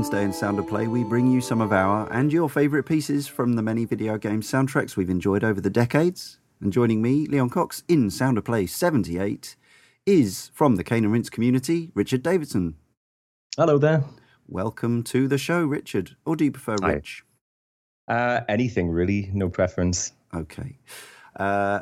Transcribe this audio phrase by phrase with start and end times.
[0.00, 3.28] Wednesday in Sound of Play, we bring you some of our and your favourite pieces
[3.28, 6.38] from the many video game soundtracks we've enjoyed over the decades.
[6.58, 9.56] And joining me, Leon Cox, in Sound of Play 78,
[10.06, 12.76] is from the Cane and Rinse community, Richard Davison.
[13.58, 14.04] Hello there.
[14.48, 16.16] Welcome to the show, Richard.
[16.24, 16.92] Or do you prefer Hi.
[16.92, 17.22] Rich?
[18.08, 20.14] Uh, anything really, no preference.
[20.34, 20.78] Okay.
[21.36, 21.80] Uh,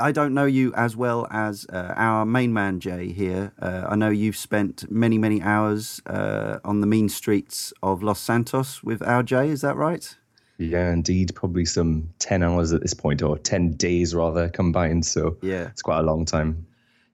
[0.00, 3.52] I don't know you as well as uh, our main man, Jay, here.
[3.60, 8.18] Uh, I know you've spent many, many hours uh, on the mean streets of Los
[8.20, 10.16] Santos with our Jay, is that right?
[10.58, 15.04] Yeah, indeed, probably some 10 hours at this point, or 10 days rather combined.
[15.06, 15.68] So Yeah.
[15.68, 16.66] it's quite a long time.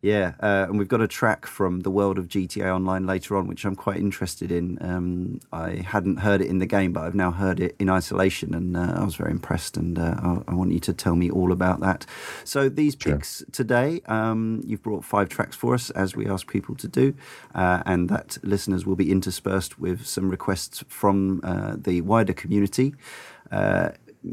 [0.03, 3.49] Yeah, uh, and we've got a track from the world of GTA Online later on,
[3.49, 4.79] which I'm quite interested in.
[4.81, 8.55] Um, I hadn't heard it in the game, but I've now heard it in isolation,
[8.55, 9.77] and uh, I was very impressed.
[9.77, 12.07] And uh, I, I want you to tell me all about that.
[12.45, 13.15] So these Sure.
[13.15, 17.15] picks today, um, you've brought five tracks for us, as we ask people to do,
[17.55, 22.95] uh, and that listeners will be interspersed with some requests from uh, the wider community.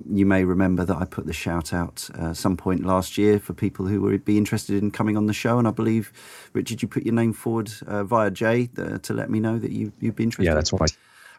[0.10, 3.54] You may remember that I put the shout out uh, some point last year for
[3.54, 6.12] people who would be interested in coming on the show, and I believe
[6.54, 9.72] Richard, you put your name forward uh, via Jay uh, to let me know that
[9.72, 10.50] you you'd be interested.
[10.50, 10.96] Yeah, that's right.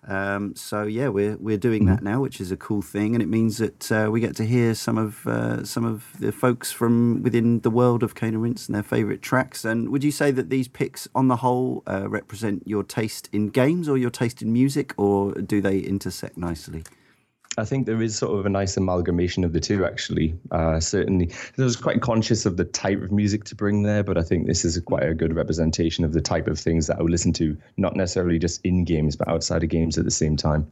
[0.06, 3.28] Um, so yeah, we're we're doing that now, which is a cool thing, and it
[3.28, 7.22] means that uh, we get to hear some of uh, some of the folks from
[7.22, 9.64] within the world of Cane and Rinse and their favourite tracks.
[9.64, 13.48] And would you say that these picks, on the whole, uh, represent your taste in
[13.48, 16.84] games or your taste in music, or do they intersect nicely?
[17.56, 20.34] I think there is sort of a nice amalgamation of the two, actually.
[20.50, 24.18] Uh, certainly, I was quite conscious of the type of music to bring there, but
[24.18, 27.02] I think this is quite a good representation of the type of things that I
[27.02, 30.36] would listen to, not necessarily just in games, but outside of games at the same
[30.36, 30.70] time.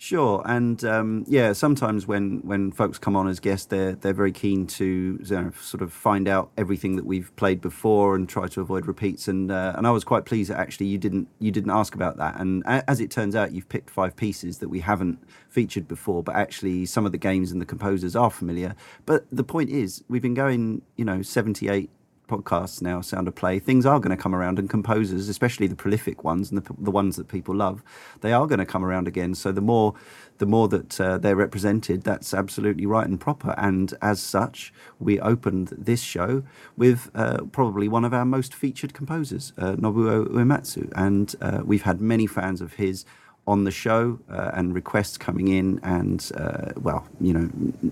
[0.00, 4.30] Sure, and um, yeah, sometimes when, when folks come on as guests, they're they're very
[4.30, 4.84] keen to
[5.20, 8.86] you know, sort of find out everything that we've played before and try to avoid
[8.86, 9.26] repeats.
[9.26, 12.16] And uh, and I was quite pleased that actually you didn't you didn't ask about
[12.18, 12.38] that.
[12.40, 16.36] And as it turns out, you've picked five pieces that we haven't featured before, but
[16.36, 18.76] actually some of the games and the composers are familiar.
[19.04, 21.90] But the point is, we've been going you know seventy eight
[22.28, 25.74] podcasts now, Sound of Play, things are going to come around, and composers, especially the
[25.74, 27.82] prolific ones and the, the ones that people love,
[28.20, 29.34] they are going to come around again.
[29.34, 29.94] So the more,
[30.38, 33.54] the more that uh, they're represented, that's absolutely right and proper.
[33.58, 36.44] And as such, we opened this show
[36.76, 41.82] with uh, probably one of our most featured composers, uh, Nobuo Uematsu, and uh, we've
[41.82, 43.04] had many fans of his
[43.48, 47.48] on the show uh, and requests coming in and uh, well you know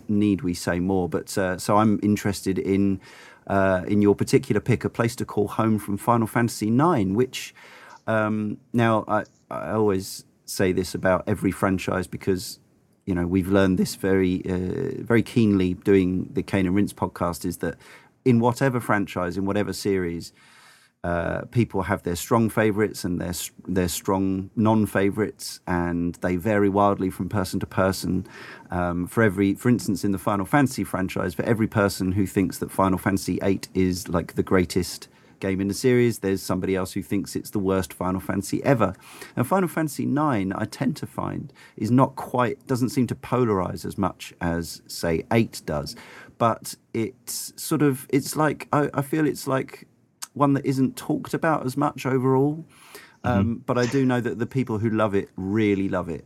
[0.06, 3.00] need we say more but uh, so i'm interested in
[3.46, 7.54] uh, in your particular pick a place to call home from final fantasy IX, which
[8.06, 12.58] um, now I, I always say this about every franchise because
[13.04, 17.44] you know we've learned this very uh, very keenly doing the Cane and Rinse podcast
[17.44, 17.76] is that
[18.24, 20.32] in whatever franchise in whatever series
[21.06, 23.32] uh, people have their strong favourites and their
[23.68, 28.26] their strong non-favourites, and they vary wildly from person to person.
[28.72, 32.58] Um, for every, for instance, in the Final Fantasy franchise, for every person who thinks
[32.58, 35.06] that Final Fantasy VIII is like the greatest
[35.38, 38.92] game in the series, there's somebody else who thinks it's the worst Final Fantasy ever.
[39.36, 43.84] And Final Fantasy IX, I tend to find, is not quite doesn't seem to polarize
[43.84, 45.94] as much as say eight does,
[46.36, 49.86] but it's sort of it's like I, I feel it's like
[50.36, 52.64] one that isn't talked about as much overall.
[53.24, 53.28] Mm-hmm.
[53.28, 56.24] Um, but I do know that the people who love it really love it.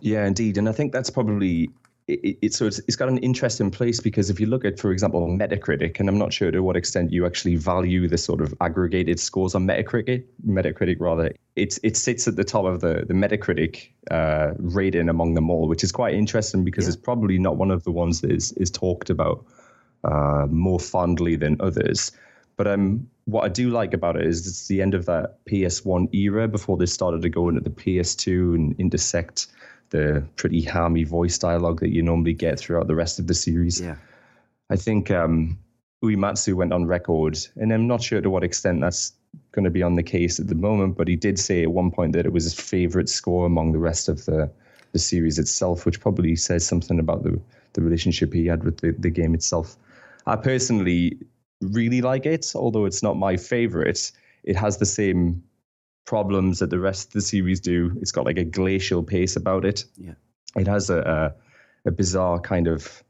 [0.00, 1.70] Yeah, indeed, and I think that's probably
[2.08, 4.92] it, it, so it's, it's got an interesting place because if you look at, for
[4.92, 8.54] example, Metacritic, and I'm not sure to what extent you actually value the sort of
[8.60, 13.14] aggregated scores on Metacritic, Metacritic rather, it's it sits at the top of the the
[13.14, 16.88] Metacritic uh, rating among them all, which is quite interesting because yeah.
[16.90, 19.44] it's probably not one of the ones that is is talked about
[20.04, 22.12] uh, more fondly than others.
[22.56, 26.12] But um, what I do like about it is it's the end of that PS1
[26.14, 29.48] era before they started to go into the PS2 and intersect
[29.90, 33.80] the pretty hammy voice dialogue that you normally get throughout the rest of the series.
[33.80, 33.96] Yeah.
[34.70, 35.58] I think um,
[36.02, 39.12] Uematsu went on record, and I'm not sure to what extent that's
[39.52, 41.90] going to be on the case at the moment, but he did say at one
[41.90, 44.50] point that it was his favorite score among the rest of the,
[44.92, 47.40] the series itself, which probably says something about the,
[47.74, 49.76] the relationship he had with the, the game itself.
[50.26, 51.18] I personally
[51.60, 54.12] really like it, although it's not my favorite.
[54.44, 55.42] It has the same
[56.04, 57.96] problems that the rest of the series do.
[58.00, 59.84] It's got like a glacial pace about it.
[59.96, 60.14] Yeah.
[60.56, 61.34] It has a
[61.84, 63.02] a, a bizarre kind of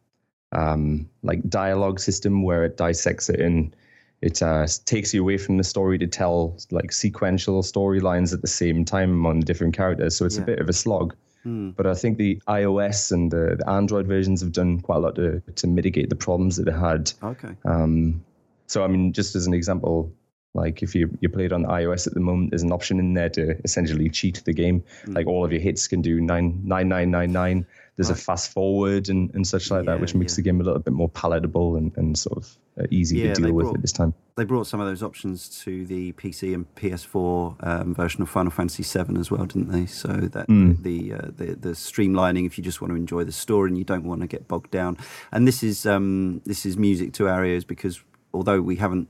[0.53, 3.75] um, like dialogue system where it dissects it and
[4.23, 8.49] it uh, takes you away from the story to tell like sequential storylines at the
[8.49, 10.17] same time among different characters.
[10.17, 10.43] So it's yeah.
[10.43, 11.15] a bit of a slog.
[11.45, 11.77] Mm.
[11.77, 15.15] But I think the iOS and the, the, Android versions have done quite a lot
[15.17, 17.13] to, to mitigate the problems that it had.
[17.23, 17.55] Okay.
[17.65, 18.25] Um,
[18.67, 20.13] so I mean, just as an example,
[20.57, 23.15] like if you you play it on iOS at the moment, there's an option in
[23.15, 24.83] there to essentially cheat the game.
[25.05, 25.15] Mm.
[25.15, 27.67] Like all of your hits can do nine nine nine nine nine.
[27.97, 28.19] There's right.
[28.19, 30.37] a fast forward and, and such like yeah, that, which makes yeah.
[30.37, 33.41] the game a little bit more palatable and, and sort of uh, easy yeah, to
[33.41, 34.13] deal with at this time.
[34.37, 38.51] They brought some of those options to the PC and PS4 um, version of Final
[38.51, 39.87] Fantasy VII as well, didn't they?
[39.87, 40.83] So that mm.
[40.83, 43.85] the, uh, the the streamlining, if you just want to enjoy the story and you
[43.85, 44.99] don't want to get bogged down.
[45.33, 48.03] And this is um, this is music to our ears because
[48.37, 49.09] although we haven't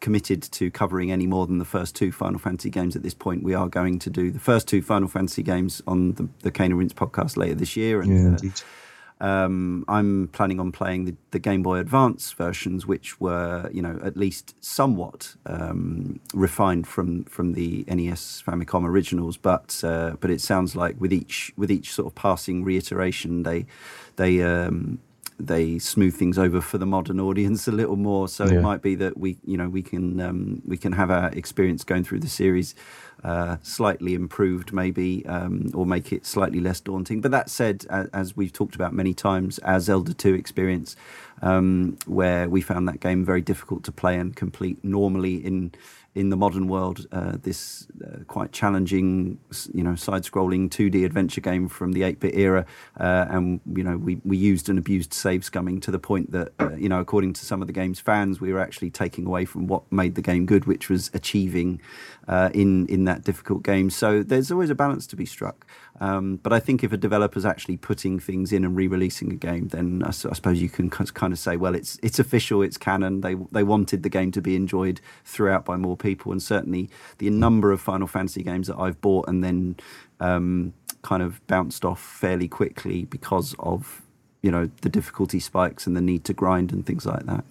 [0.00, 3.42] committed to covering any more than the first two Final Fantasy games at this point.
[3.42, 6.70] We are going to do the first two Final Fantasy games on the, the Cane
[6.70, 8.00] and Rinse podcast later this year.
[8.00, 8.52] And, yeah, uh,
[9.18, 13.98] um, I'm planning on playing the, the, Game Boy Advance versions, which were, you know,
[14.04, 19.38] at least somewhat um, refined from from the NES Famicom originals.
[19.38, 23.64] But uh, but it sounds like with each with each sort of passing reiteration, they
[24.16, 24.98] they um,
[25.38, 28.28] they smooth things over for the modern audience a little more.
[28.28, 28.58] So yeah.
[28.58, 31.84] it might be that we, you know, we can um, we can have our experience
[31.84, 32.74] going through the series
[33.24, 37.20] uh, slightly improved, maybe, um, or make it slightly less daunting.
[37.20, 40.96] But that said, as, as we've talked about many times, our Zelda Two experience,
[41.42, 45.72] um, where we found that game very difficult to play and complete normally in
[46.16, 49.38] in the modern world, uh, this uh, quite challenging,
[49.74, 52.64] you know, side-scrolling 2D adventure game from the 8-bit era,
[52.98, 56.52] uh, and you know, we, we used and abused save scumming to the point that,
[56.58, 59.44] uh, you know, according to some of the game's fans, we were actually taking away
[59.44, 61.82] from what made the game good, which was achieving
[62.28, 63.90] uh, in in that difficult game.
[63.90, 65.66] So there's always a balance to be struck.
[66.00, 69.68] Um, but I think if a developer's actually putting things in and re-releasing a game,
[69.68, 73.22] then I, I, suppose you can kind of say, well, it's it's official, it's canon.
[73.22, 77.30] They they wanted the game to be enjoyed throughout by more people, and certainly the
[77.30, 79.76] number of Final Fantasy games that I've bought and then
[80.20, 84.02] um, kind of bounced off fairly quickly because of
[84.42, 87.44] you know the difficulty spikes and the need to grind and things like that.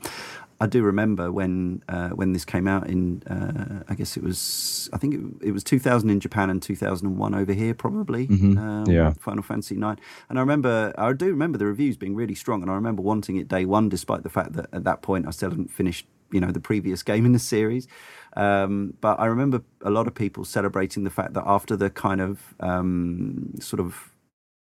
[0.59, 4.89] I do remember when uh, when this came out in uh, I guess it was
[4.93, 8.57] I think it, it, was 2000 in Japan and 2001 over here probably mm-hmm.
[8.57, 9.13] um, yeah.
[9.19, 12.71] Final Fantasy 9 and I remember I do remember the reviews being really strong and
[12.71, 15.49] I remember wanting it day one despite the fact that at that point I still
[15.49, 17.87] hadn't finished you know the previous game in the series.
[18.35, 22.19] Um, but I remember a lot of people celebrating the fact that after the kind
[22.19, 24.11] of um, sort of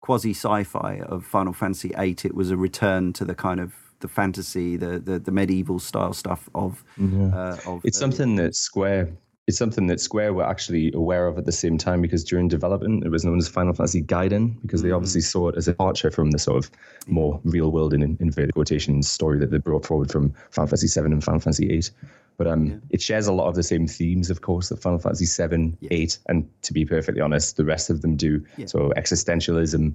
[0.01, 4.07] quasi sci-fi of Final Fantasy 8 it was a return to the kind of the
[4.07, 6.83] fantasy, the the, the medieval style stuff of.
[6.97, 7.27] Yeah.
[7.27, 9.09] Uh, of it's something that Square.
[9.47, 13.05] It's something that Square were actually aware of at the same time because during development
[13.05, 14.95] it was known as Final Fantasy Gaiden because they mm.
[14.95, 16.71] obviously saw it as a departure from the sort of
[17.07, 21.13] more real world in inverted quotations story that they brought forward from Final Fantasy Seven
[21.13, 21.91] and Final Fantasy Eight.
[22.37, 22.75] But um, yeah.
[22.91, 25.89] it shares a lot of the same themes, of course, that Final Fantasy Seven, yeah.
[25.91, 28.45] Eight, and to be perfectly honest, the rest of them do.
[28.57, 28.67] Yeah.
[28.67, 29.93] So existentialism,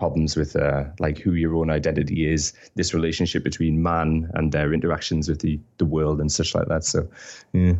[0.00, 4.72] problems with uh, like who your own identity is, this relationship between man and their
[4.72, 6.82] interactions with the, the world and such like that.
[6.84, 7.08] So,
[7.52, 7.74] yeah.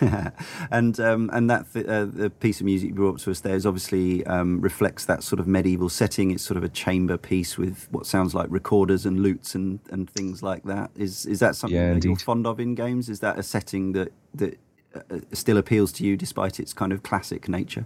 [0.70, 3.54] and um, and that th- uh, the piece of music you brought to us there
[3.54, 6.30] is obviously um, reflects that sort of medieval setting.
[6.30, 10.08] It's sort of a chamber piece with what sounds like recorders and lutes and, and
[10.08, 10.90] things like that.
[10.96, 13.08] Is is that something Yeah, that you're fond of in games?
[13.08, 14.58] Is that a setting that that
[14.94, 17.84] uh, still appeals to you despite its kind of classic nature?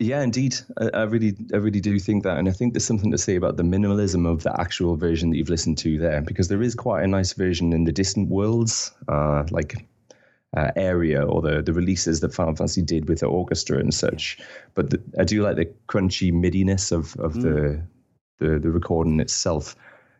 [0.00, 0.56] Yeah, indeed.
[0.80, 3.34] I, I really, I really do think that, and I think there's something to say
[3.34, 6.74] about the minimalism of the actual version that you've listened to there, because there is
[6.74, 9.88] quite a nice version in the distant worlds, uh, like
[10.56, 14.38] uh, area or the the releases that Final Fantasy did with the orchestra and such.
[14.74, 17.82] But the, I do like the crunchy midiness of of the,
[18.38, 19.74] the the recording itself.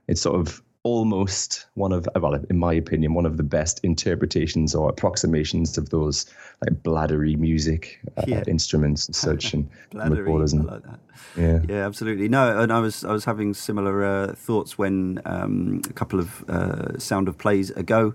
[0.08, 4.74] It's sort of almost one of well in my opinion one of the best interpretations
[4.74, 6.24] or approximations of those
[6.64, 8.44] like bladdery music uh, Yeah.
[8.46, 11.00] instruments and such and Bladdery, recorders and like that.
[11.36, 12.28] yeah Yeah, absolutely.
[12.28, 16.44] No, and I was I was having similar uh, thoughts when um, a couple of
[16.48, 18.14] uh, sound of plays ago,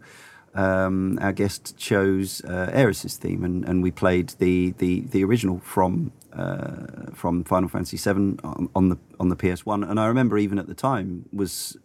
[0.56, 5.60] um, our guest chose uh, Aeris's theme, and, and we played the, the, the original
[5.60, 10.08] from uh, from Final Fantasy VII on, on the on the PS One, and I
[10.08, 11.78] remember even at the time was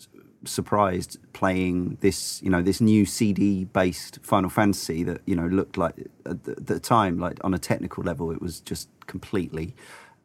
[0.45, 5.77] surprised playing this you know this new CD based Final Fantasy that you know looked
[5.77, 9.75] like at the, at the time like on a technical level it was just completely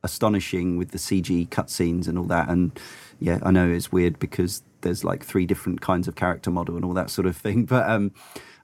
[0.03, 2.50] astonishing with the CG cutscenes and all that.
[2.50, 2.77] And
[3.20, 6.84] yeah, I know it's weird because there's like three different kinds of character model and
[6.86, 7.65] all that sort of thing.
[7.74, 8.12] But um,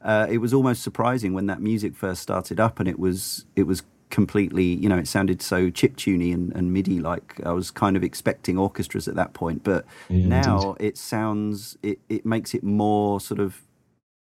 [0.01, 3.63] uh, it was almost surprising when that music first started up, and it was it
[3.63, 7.39] was completely you know it sounded so chip tuney and, and MIDI like.
[7.45, 11.99] I was kind of expecting orchestras at that point, but Yeah, now it sounds it
[12.09, 13.61] it makes it more sort of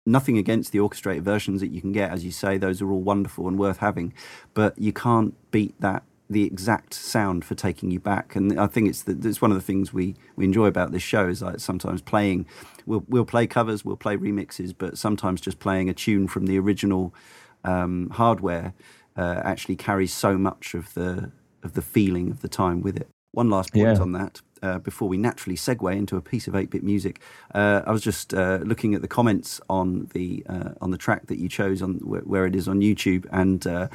[0.05, 2.12] nothing against the orchestrated versions that you can get.
[2.12, 4.13] As you say those are all wonderful and worth having.
[4.53, 8.36] But you can't beat that the exact sound for taking you back.
[8.36, 11.03] And i think it's the, it's one of the things we we enjoy about this
[11.03, 12.46] show is like sometimes playing
[12.86, 16.57] we'll we'll play covers we'll play remixes but sometimes just playing a tune from the
[16.60, 17.13] original
[17.63, 18.74] um, hardware
[19.17, 21.31] uh, actually carries so much of the
[21.63, 24.00] of the feeling of the time with it one last point Yeah.
[24.00, 27.19] on that uh, before we naturally segue into a piece of 8-bit music.
[27.53, 31.27] Uh, I was just uh, looking at the comments on the uh, on the track
[31.27, 33.88] that you chose on where, where it is on YouTube, and uh,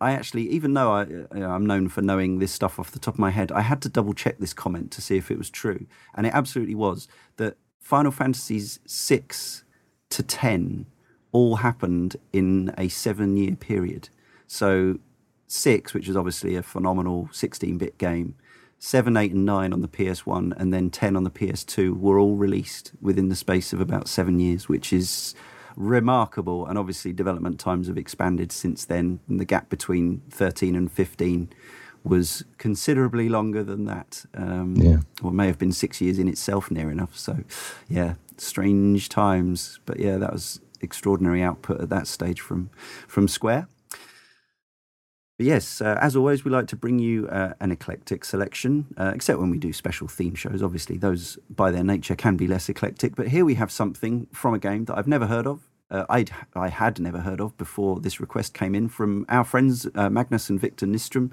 [0.00, 2.98] I actually, even though I, you know, I'm known for knowing this stuff off the
[2.98, 5.38] top of my head, I had to double check this comment to see if it
[5.38, 7.08] was true, and it absolutely was.
[7.36, 9.64] That Final Fantasies six
[10.10, 10.86] to ten
[11.32, 14.08] all happened in a seven-year period.
[14.46, 14.98] So
[15.46, 18.34] six, which is obviously a phenomenal 16-bit game,
[18.78, 22.36] seven, eight, and nine on the PS1, and then ten on the PS2 were all
[22.36, 25.34] released within the space of about seven years, which is
[25.76, 26.66] remarkable.
[26.66, 29.20] And obviously, development times have expanded since then.
[29.28, 31.50] And the gap between 13 and 15
[32.02, 34.26] was considerably longer than that.
[34.34, 34.98] Um, Yeah.
[35.22, 37.16] Or may have been six years in itself, near enough.
[37.16, 37.44] So,
[37.88, 39.80] yeah, strange times.
[39.86, 42.68] But yeah, that was extraordinary output at that stage from
[43.08, 43.68] from Square.
[45.36, 49.10] But yes, uh, as always, we like to bring you uh, an eclectic selection, uh,
[49.12, 50.62] except when we do special theme shows.
[50.62, 53.16] Obviously, those by their nature can be less eclectic.
[53.16, 55.68] But here we have something from a game that I've never heard of.
[55.90, 59.88] Uh, I'd, I had never heard of before this request came in from our friends
[59.96, 61.32] uh, Magnus and Victor Nystrom,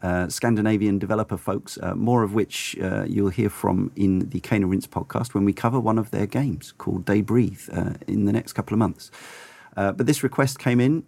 [0.00, 2.74] uh, Scandinavian developer folks, more of which
[3.06, 6.26] you'll hear from in the Cane and Rinse podcast when we cover one of their
[6.26, 7.68] games called Day Breathe
[8.06, 9.10] in the next couple of months.
[9.74, 11.04] But this request came in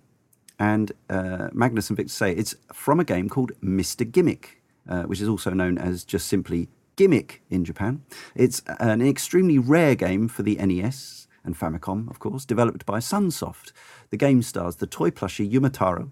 [0.58, 4.10] and uh, Magnus and Victor say it's from a game called Mr.
[4.10, 8.02] Gimmick, uh, which is also known as just simply Gimmick in Japan.
[8.34, 13.72] It's an extremely rare game for the NES and Famicom, of course, developed by Sunsoft.
[14.10, 16.10] The game stars the toy plushie Yumetaro,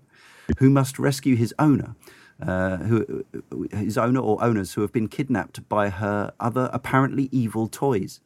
[0.58, 1.96] who must rescue his owner.
[2.42, 3.24] Uh, who,
[3.70, 8.18] his owner or owners who have been kidnapped by her other apparently evil toys.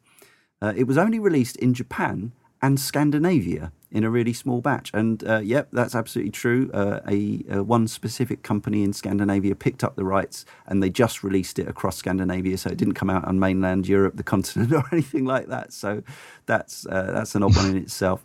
[0.62, 2.32] Uh, it was only released in Japan
[2.62, 4.90] and Scandinavia in a really small batch.
[4.92, 6.70] And uh, yep, that's absolutely true.
[6.72, 11.24] Uh, a, uh one specific company in Scandinavia picked up the rights and they just
[11.24, 14.84] released it across Scandinavia, so it didn't come out on mainland Europe, the continent, or
[14.92, 15.72] anything like that.
[15.72, 16.02] So
[16.46, 18.24] that's uh, that's an odd one in itself.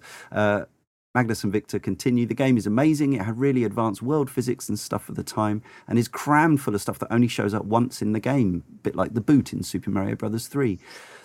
[1.15, 2.25] Magnus and Victor continue.
[2.25, 3.13] The game is amazing.
[3.13, 6.73] It had really advanced world physics and stuff at the time, and is crammed full
[6.73, 9.53] of stuff that only shows up once in the game, a bit like the boot
[9.53, 10.79] in Super Mario Brothers 3.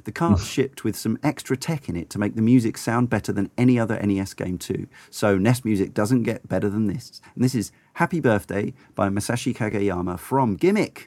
[0.05, 0.49] The cart's hmm.
[0.49, 3.79] shipped with some extra tech in it to make the music sound better than any
[3.79, 4.89] other NES game too.
[5.11, 7.23] So NES music doesn't get better than this.
[7.35, 11.07] And this is Happy Birthday by Masashi Kageyama from Gimmick.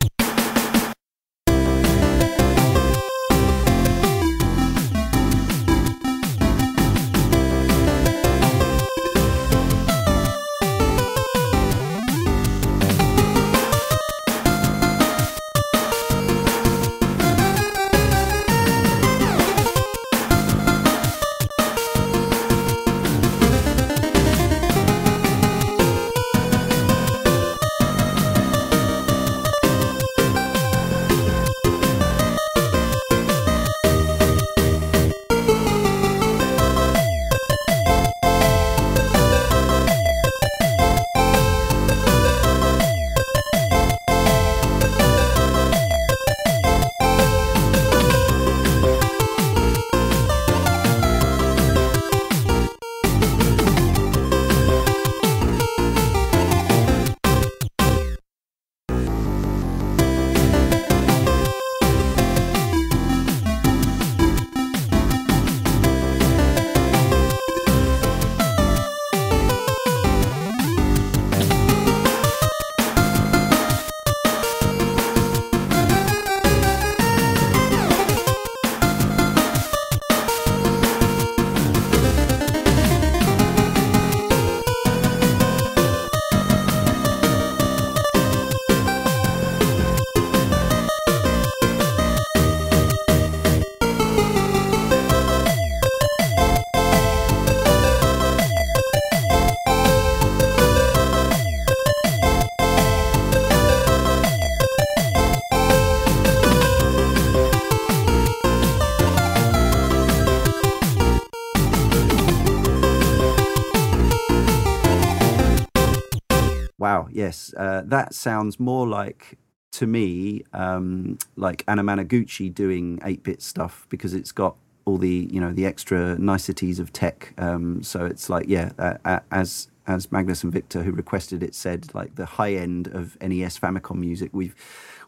[117.57, 119.37] Uh, that sounds more like
[119.73, 125.39] to me um, like Anamanaguchi doing eight bit stuff because it's got all the you
[125.39, 127.33] know the extra niceties of tech.
[127.37, 131.93] Um, so it's like yeah, uh, as as Magnus and Victor, who requested it, said,
[131.93, 134.29] like the high end of NES Famicom music.
[134.33, 134.55] We've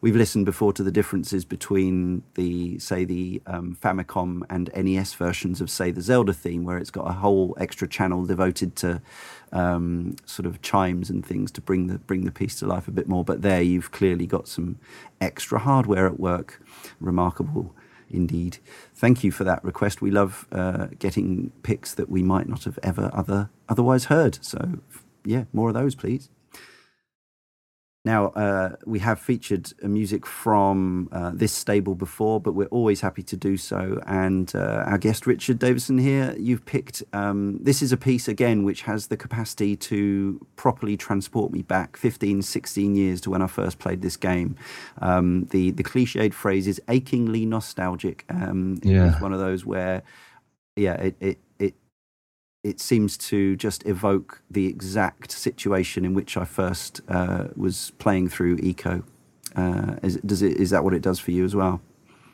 [0.01, 5.61] we've listened before to the differences between the say the um, Famicom and NES versions
[5.61, 9.01] of say the Zelda theme, where it's got a whole extra channel devoted to
[9.53, 12.91] um, sort of chimes and things to bring the bring the piece to life a
[12.91, 13.23] bit more.
[13.23, 14.77] But there, you've clearly got some
[15.21, 16.61] extra hardware at work.
[16.99, 17.73] Remarkable
[18.09, 18.57] indeed.
[18.93, 20.01] Thank you for that request.
[20.01, 24.43] We love uh, getting picks that we might not have ever other otherwise heard.
[24.43, 24.79] So,
[25.25, 26.29] yeah, more of those, please.
[28.05, 33.23] Now, uh, we have featured music from uh, this stable before, but we're always happy
[33.23, 34.01] to do so.
[34.05, 38.65] And uh, our guest, Richard Davison, here, you've picked um, this is a piece, again,
[38.65, 43.47] which has the capacity to properly transport me back 15, 16 years to when I
[43.47, 44.57] first played this game.
[45.01, 48.25] Um, the, the cliched phrase is achingly nostalgic.
[48.29, 49.13] Um, yeah.
[49.13, 50.03] It's one of those where,
[50.75, 51.37] yeah, it, it,
[52.63, 58.29] it seems to just evoke the exact situation in which I first uh, was playing
[58.29, 59.03] through Ico.
[59.55, 61.81] Uh, is, does it, is that what it does for you as well?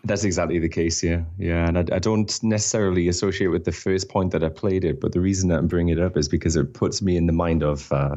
[0.05, 1.67] That's exactly the case, yeah, yeah.
[1.67, 5.11] And I, I, don't necessarily associate with the first point that I played it, but
[5.11, 7.63] the reason that I'm bringing it up is because it puts me in the mind
[7.63, 8.15] of uh,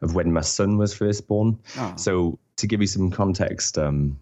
[0.00, 1.58] of when my son was first born.
[1.76, 1.92] Oh.
[1.96, 4.18] So to give you some context, um,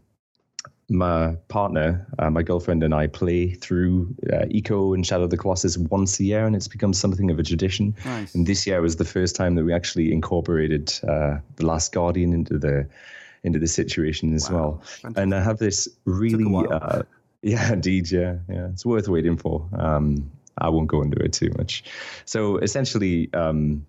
[0.88, 5.37] my partner, uh, my girlfriend, and I play through uh, Ico and Shadow of the
[5.37, 7.96] Colossus once a year, and it's become something of a tradition.
[8.05, 8.35] Nice.
[8.35, 12.33] And this year was the first time that we actually incorporated uh, the Last Guardian
[12.33, 12.88] into the
[13.42, 14.57] into the situation as wow.
[14.57, 14.83] well.
[14.85, 15.22] Fantastic.
[15.22, 17.03] And I have this really, uh,
[17.42, 19.68] yeah, indeed, yeah, yeah, it's worth waiting for.
[19.77, 21.85] Um, I won't go into it too much.
[22.25, 23.87] So essentially, um,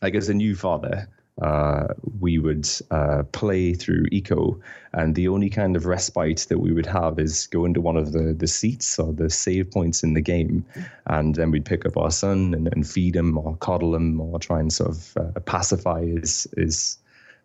[0.00, 1.08] like as a new father,
[1.42, 1.88] uh,
[2.20, 4.60] we would uh, play through Ico,
[4.92, 8.12] and the only kind of respite that we would have is go into one of
[8.12, 10.64] the, the seats or the save points in the game,
[11.06, 14.38] and then we'd pick up our son and, and feed him or coddle him or
[14.38, 16.98] try and sort of uh, pacify his his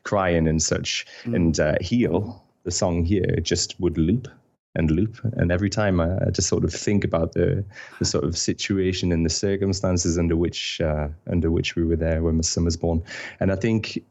[0.03, 1.36] crying and such, mm.
[1.36, 2.43] and uh, heal.
[2.63, 4.29] The song here just would loop
[4.75, 5.19] and loop.
[5.33, 7.63] And every time I, I, just sort of think about the
[7.99, 12.23] the sort of situation and the circumstances under which uh, under which we were there
[12.23, 13.03] when my son was born.
[13.39, 14.03] And I think,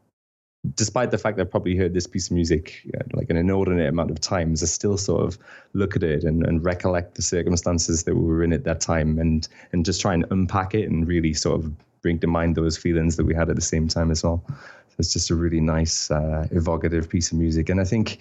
[0.75, 3.89] despite the fact that I probably heard this piece of music uh, like an inordinate
[3.89, 5.37] amount of times, I still sort of
[5.73, 9.19] look at it and, and recollect the circumstances that we were in at that time,
[9.19, 11.71] and and just try and unpack it and really sort of
[12.01, 14.43] bring to mind those feelings that we had at the same time as well.
[14.99, 17.69] It's just a really nice, uh, evocative piece of music.
[17.69, 18.19] And I think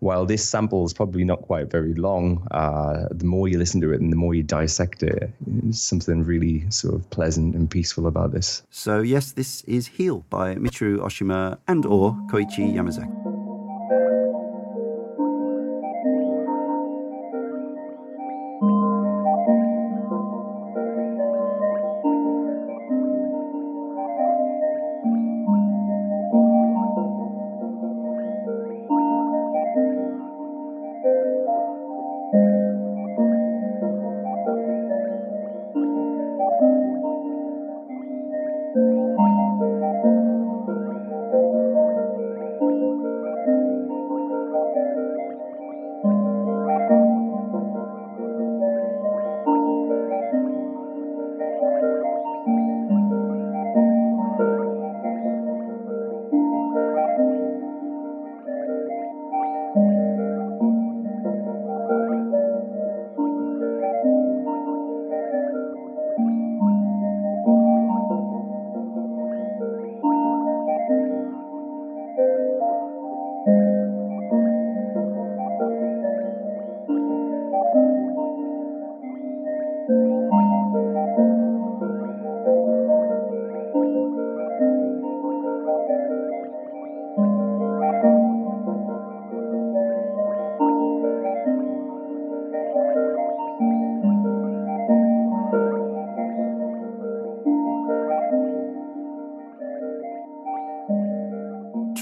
[0.00, 3.92] while this sample is probably not quite very long, uh, the more you listen to
[3.92, 8.06] it and the more you dissect it, there's something really sort of pleasant and peaceful
[8.06, 8.62] about this.
[8.70, 13.31] So yes, this is Heal by Michiru Oshima and or Koichi Yamazaki.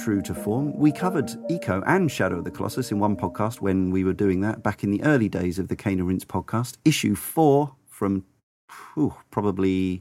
[0.06, 4.40] We covered Ico and Shadow of the Colossus in one podcast when we were doing
[4.40, 6.78] that back in the early days of the Cane and Rinse podcast.
[6.86, 8.24] Issue four from
[8.94, 10.00] whew, probably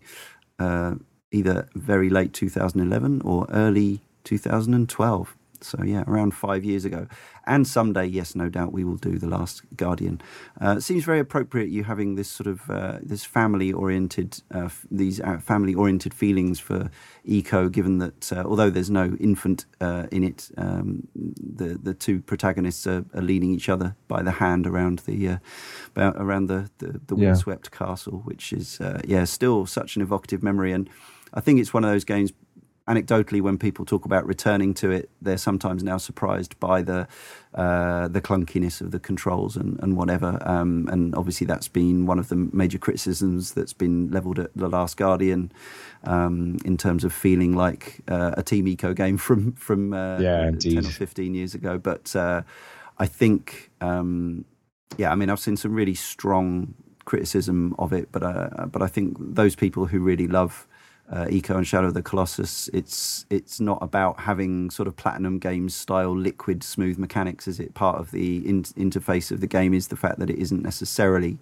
[0.57, 0.95] uh,
[1.31, 5.35] either very late 2011 or early 2012.
[5.61, 7.07] So yeah, around five years ago.
[7.45, 10.21] And someday, yes, no doubt, we will do the Last Guardian.
[10.61, 14.65] Uh, it seems very appropriate you having this sort of uh, this family oriented uh,
[14.65, 16.91] f- these uh, family oriented feelings for
[17.27, 22.21] Ico, given that uh, although there's no infant uh, in it, um, the the two
[22.21, 25.39] protagonists are, are, leading each other by the hand around the
[25.97, 27.77] around the the, the windswept yeah.
[27.77, 30.71] castle, which is yeah still such an evocative memory.
[30.71, 30.87] And
[31.33, 32.31] I think it's one of those games
[32.89, 37.07] anecdotally, when people talk about returning to it, they're sometimes now surprised by the
[37.53, 40.39] uh, the clunkiness of the controls and, and whatever.
[40.41, 44.67] Um, and obviously, that's been one of the major criticisms that's been levelled at The
[44.67, 45.51] Last Guardian
[46.03, 50.51] um, in terms of feeling like uh, a Team Ico game from from uh, yeah,
[50.51, 51.77] 10 or 15 years ago.
[51.77, 52.41] But uh,
[52.97, 54.45] I think, um,
[54.97, 56.73] yeah, I mean, I've seen some really strong
[57.05, 60.67] criticism of it, but uh, but I think those people who really love
[61.11, 65.39] uh, Ico and Shadow of the Colossus, it's it's not about having sort of platinum
[65.39, 67.47] games style liquid smooth mechanics.
[67.47, 69.73] Is it part of the in- interface of the game?
[69.73, 71.39] Is the fact that it isn't necessarily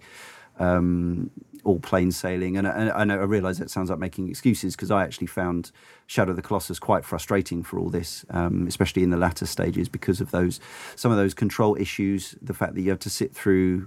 [0.58, 1.30] um,
[1.68, 2.56] all plain sailing.
[2.56, 5.26] And, I and, I know I realise that sounds like making excuses because I actually
[5.26, 5.70] found
[6.06, 9.88] Shadow of the Colossus quite frustrating for all this, um, especially in the latter stages
[9.88, 10.58] because of those
[10.96, 12.34] some of those control issues.
[12.40, 13.86] The fact that you have to sit through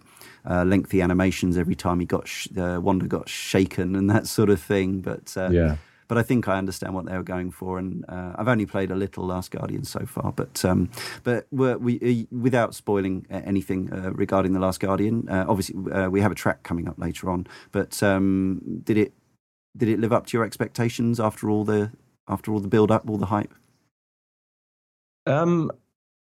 [0.50, 4.50] uh, lengthy animations every time he got sh- uh, Wanda got shaken and that sort
[4.50, 5.02] of thing.
[5.02, 5.78] But uh, yeah.
[6.12, 8.92] But I think I understand what they were going for, and uh, I've only played
[8.92, 10.34] a little Last Guardian so far.
[10.34, 10.90] But um,
[11.24, 15.78] but we uh, without spoiling anything uh, regarding the Last Guardian, obviously
[16.10, 17.48] we have a track coming up later on.
[17.72, 19.14] But um, did it
[19.78, 21.92] did it live up to your expectations after all the
[22.28, 23.54] after all the build up, all the hype?
[25.26, 25.72] Um,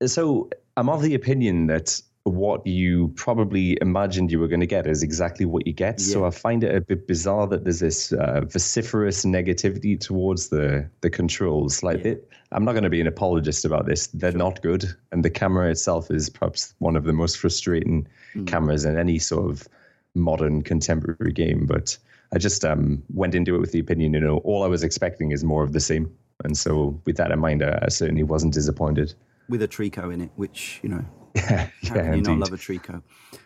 [0.07, 4.87] so I'm of the opinion that what you probably imagined you were going to get
[4.87, 6.01] is exactly what you get.
[6.01, 6.13] Yeah.
[6.13, 10.89] So I find it a bit bizarre that there's this uh, vociferous negativity towards the
[11.03, 11.83] the controls.
[11.83, 12.13] Like yeah.
[12.13, 14.09] it, I'm not going to be an apologist about this.
[14.09, 14.39] They're sure.
[14.39, 18.47] not good, and the camera itself is perhaps one of the most frustrating mm.
[18.47, 19.69] cameras in any sort of
[20.15, 21.67] modern contemporary game.
[21.67, 21.97] But
[22.33, 25.31] I just um, went into it with the opinion, you know, all I was expecting
[25.31, 26.13] is more of the same.
[26.45, 29.15] And so, with that in mind, I certainly wasn't disappointed.
[29.49, 31.05] With a Trico in it, which you know
[31.51, 33.03] yeah, How can you not love a Trico?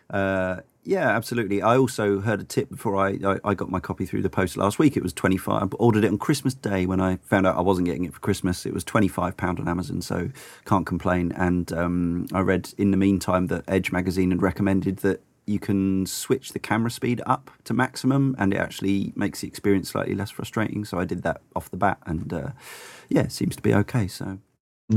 [0.09, 1.61] Uh, yeah, absolutely.
[1.61, 4.57] I also heard a tip before I, I, I, got my copy through the post
[4.57, 4.97] last week.
[4.97, 5.61] It was 25.
[5.61, 8.19] I ordered it on Christmas Day when I found out I wasn't getting it for
[8.19, 8.65] Christmas.
[8.65, 10.29] It was £25 on Amazon, so
[10.65, 11.33] can't complain.
[11.33, 16.05] And um, I read in the meantime that Edge magazine had recommended that you can
[16.05, 20.29] switch the camera speed up to maximum and it actually makes the experience slightly less
[20.31, 20.85] frustrating.
[20.85, 22.49] So I did that off the bat and uh,
[23.09, 24.07] yeah, it seems to be okay.
[24.07, 24.39] So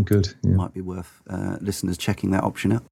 [0.03, 0.35] Good.
[0.43, 0.55] Yeah.
[0.57, 2.85] Might be worth uh, listeners checking that option out.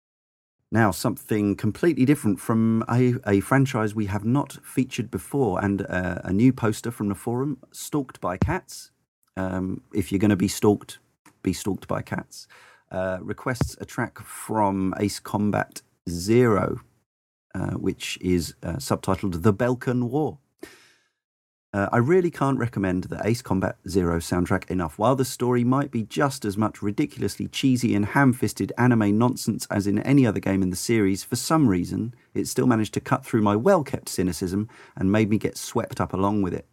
[0.70, 6.20] Now, something completely different from a, a franchise we have not featured before, and uh,
[6.24, 8.90] a new poster from the forum Stalked by Cats.
[9.36, 10.98] Um, if you're going to be stalked,
[11.42, 12.46] be stalked by cats.
[12.90, 16.80] Uh, requests a track from Ace Combat Zero,
[17.54, 20.38] uh, which is uh, subtitled The Belkan War.
[21.74, 24.98] Uh, I really can't recommend the Ace Combat Zero soundtrack enough.
[24.98, 29.66] While the story might be just as much ridiculously cheesy and ham fisted anime nonsense
[29.70, 33.00] as in any other game in the series, for some reason, it still managed to
[33.00, 36.66] cut through my well kept cynicism and made me get swept up along with it.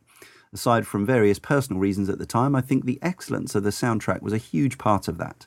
[0.52, 4.22] Aside from various personal reasons at the time, I think the excellence of the soundtrack
[4.22, 5.46] was a huge part of that.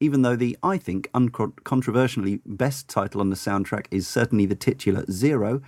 [0.00, 5.04] Even though the, I think, uncontroversially best title on the soundtrack is certainly the titular
[5.10, 5.60] Zero,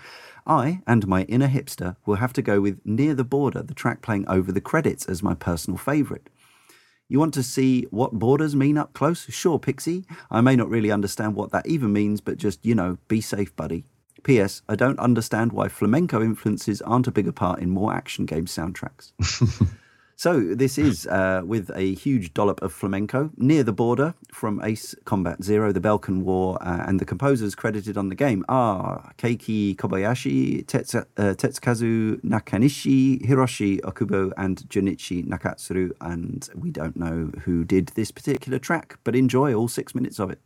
[0.48, 4.00] I and my inner hipster will have to go with Near the Border, the track
[4.00, 6.30] playing over the credits, as my personal favourite.
[7.08, 9.24] You want to see what borders mean up close?
[9.30, 10.04] Sure, Pixie.
[10.30, 13.54] I may not really understand what that even means, but just, you know, be safe,
[13.56, 13.84] buddy.
[14.24, 14.62] P.S.
[14.68, 19.12] I don't understand why flamenco influences aren't a bigger part in more action game soundtracks.
[20.18, 24.96] So this is uh, with a huge dollop of flamenco near the border from Ace
[25.04, 29.76] Combat Zero, the Belkan War, uh, and the composers credited on the game are Keiki
[29.76, 35.92] Kobayashi, Tetsu, uh, Tetsukazu Nakanishi, Hiroshi Okubo, and Junichi Nakatsuru.
[36.00, 40.32] And we don't know who did this particular track, but enjoy all six minutes of
[40.32, 40.40] it.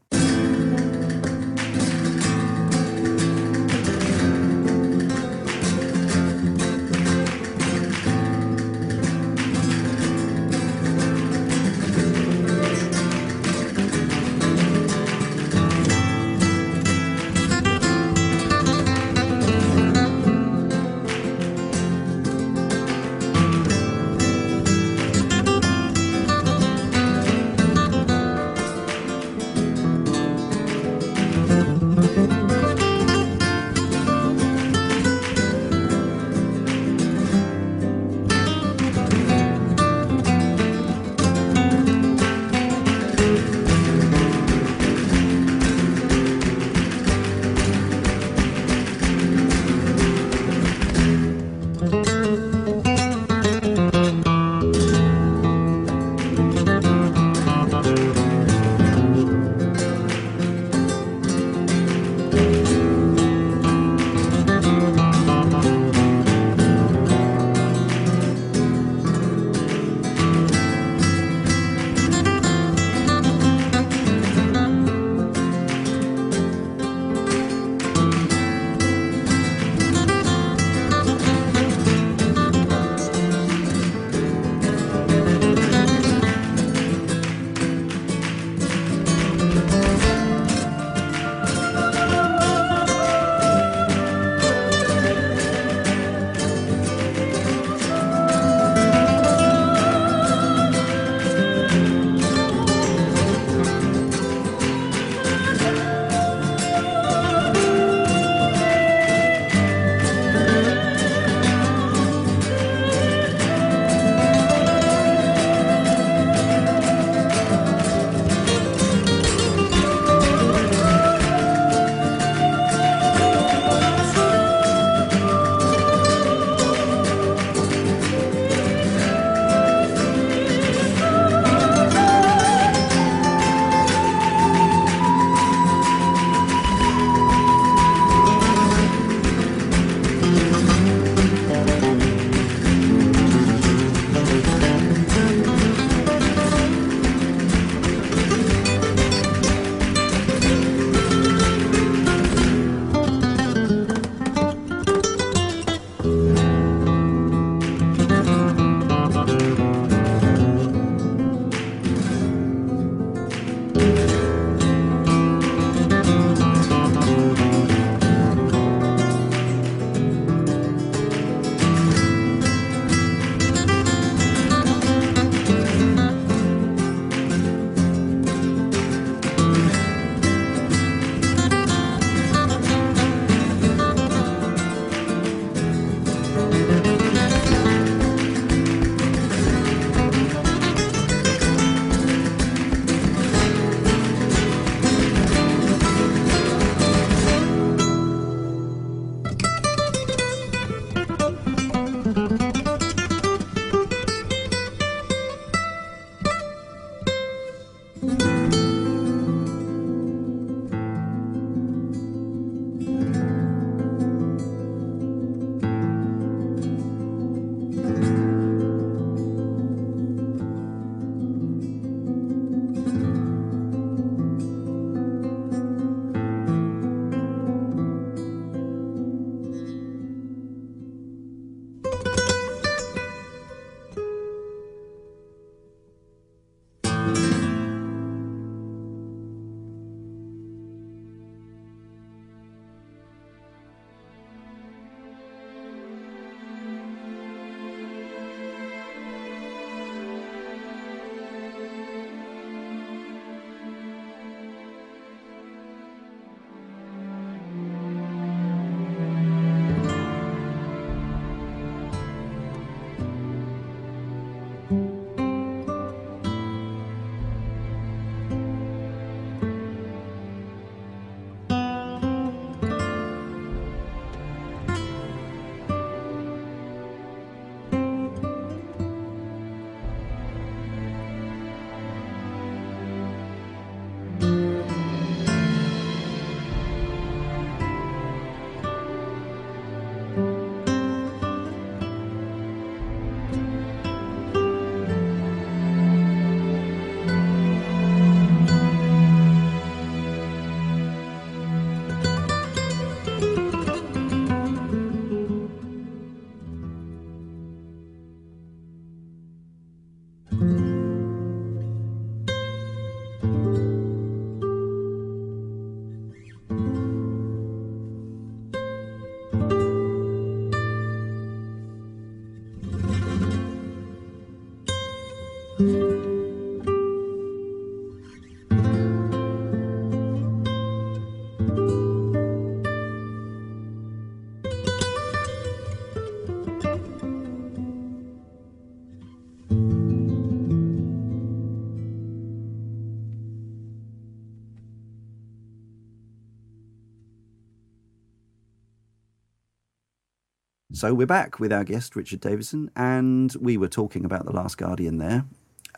[350.82, 354.58] So we're back with our guest, Richard Davison, and we were talking about The Last
[354.58, 355.24] Guardian there.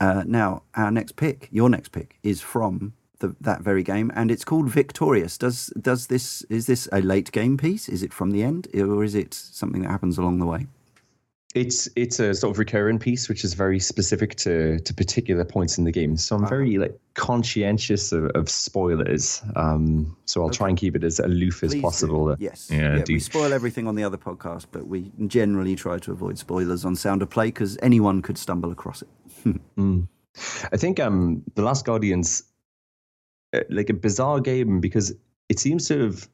[0.00, 4.30] Uh, now, our next pick, your next pick, is from the, that very game, and
[4.30, 5.36] it's called Victorious.
[5.36, 7.86] Does does this is this a late game piece?
[7.86, 10.68] Is it from the end, or is it something that happens along the way?
[11.54, 15.78] It's it's a sort of recurring piece, which is very specific to to particular points
[15.78, 16.16] in the game.
[16.16, 19.40] So I'm very like conscientious of, of spoilers.
[19.54, 20.56] Um, so I'll okay.
[20.56, 22.34] try and keep it as aloof Please as possible.
[22.34, 22.42] Do.
[22.42, 22.96] Yes, yeah.
[22.96, 26.84] yeah we spoil everything on the other podcast, but we generally try to avoid spoilers
[26.84, 29.08] on Sound of Play because anyone could stumble across it.
[29.78, 30.08] mm.
[30.72, 32.42] I think um, the Last Guardians,
[33.52, 35.14] uh, like a bizarre game because
[35.48, 36.28] it seems to have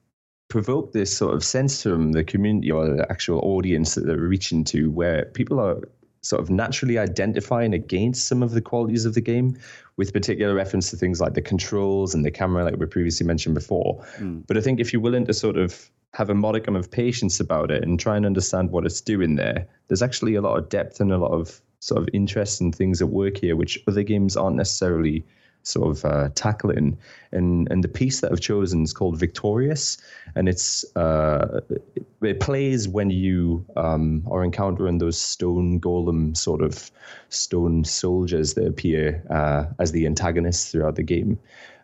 [0.51, 4.65] provoke this sort of sense from the community or the actual audience that they're reaching
[4.65, 5.81] to where people are
[6.23, 9.57] sort of naturally identifying against some of the qualities of the game
[9.97, 13.55] with particular reference to things like the controls and the camera like we previously mentioned
[13.55, 14.47] before mm.
[14.47, 17.71] but i think if you're willing to sort of have a modicum of patience about
[17.71, 21.01] it and try and understand what it's doing there there's actually a lot of depth
[21.01, 24.37] and a lot of sort of interest and things at work here which other games
[24.37, 25.25] aren't necessarily
[25.63, 26.99] sort of uh, tackling.
[27.33, 29.99] And and the piece that I've chosen is called Victorious,
[30.35, 31.61] and it's uh,
[32.23, 36.91] it plays when you um, are encountering those stone golem sort of
[37.29, 41.39] stone soldiers that appear uh, as the antagonists throughout the game.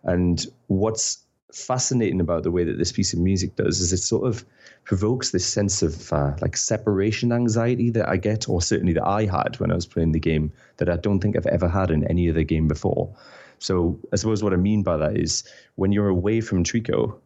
[0.04, 1.18] And what's
[1.52, 4.44] fascinating about the way that this piece of music does is it sort of
[4.84, 9.24] provokes this sense of uh, like separation anxiety that I get, or certainly that I
[9.24, 12.04] had when I was playing the game, that I don't think I've ever had in
[12.04, 13.12] any other game before.
[13.58, 15.44] So I suppose what I mean by that is
[15.76, 17.18] when you're away from Trico,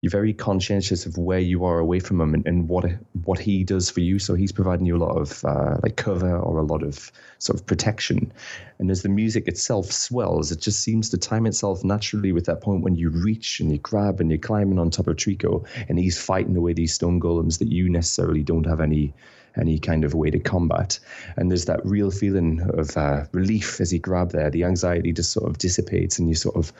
[0.00, 2.84] you're very conscientious of where you are away from him and, and what
[3.24, 4.20] what he does for you.
[4.20, 7.58] So he's providing you a lot of uh, like cover or a lot of sort
[7.58, 8.32] of protection.
[8.78, 12.60] And as the music itself swells, it just seems to time itself naturally with that
[12.60, 15.98] point when you reach and you grab and you're climbing on top of Trico and
[15.98, 19.14] he's fighting away these stone golems that you necessarily don't have any
[19.58, 20.98] any kind of way to combat.
[21.36, 24.50] And there's that real feeling of uh, relief as you grab there.
[24.50, 26.72] The anxiety just sort of dissipates, and you sort of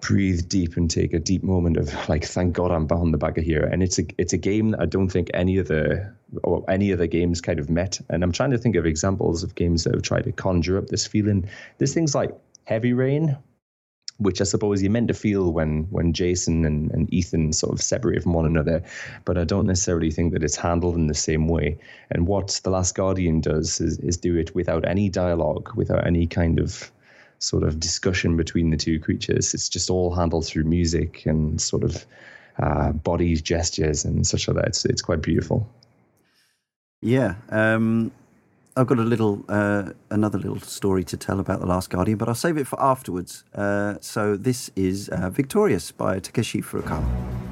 [0.00, 3.38] breathe deep and take a deep moment of like, thank God I'm behind the back
[3.38, 3.62] of here.
[3.62, 6.90] And it's a it's a game that I don't think any of the or any
[6.90, 8.00] of the games kind of met.
[8.10, 10.88] And I'm trying to think of examples of games that have tried to conjure up
[10.88, 11.48] this feeling.
[11.78, 12.32] There's things like
[12.64, 13.36] Heavy Rain,
[14.18, 17.82] which I suppose you're meant to feel when when Jason and, and Ethan sort of
[17.82, 18.82] separate from one another,
[19.24, 21.78] but I don't necessarily think that it's handled in the same way.
[22.10, 26.26] And what The Last Guardian does is, is do it without any dialogue, without any
[26.26, 26.90] kind of
[27.38, 29.52] sort of discussion between the two creatures.
[29.54, 32.06] It's just all handled through music and sort of
[32.58, 34.68] uh, body gestures and such like that.
[34.68, 35.68] It's, it's quite beautiful.
[37.02, 37.34] Yeah.
[37.50, 38.12] Um,
[38.76, 42.28] I've got a little, uh, another little story to tell about The Last Guardian, but
[42.28, 43.44] I'll save it for afterwards.
[43.54, 47.43] Uh, so this is uh, Victorious by Takeshi Furukawa.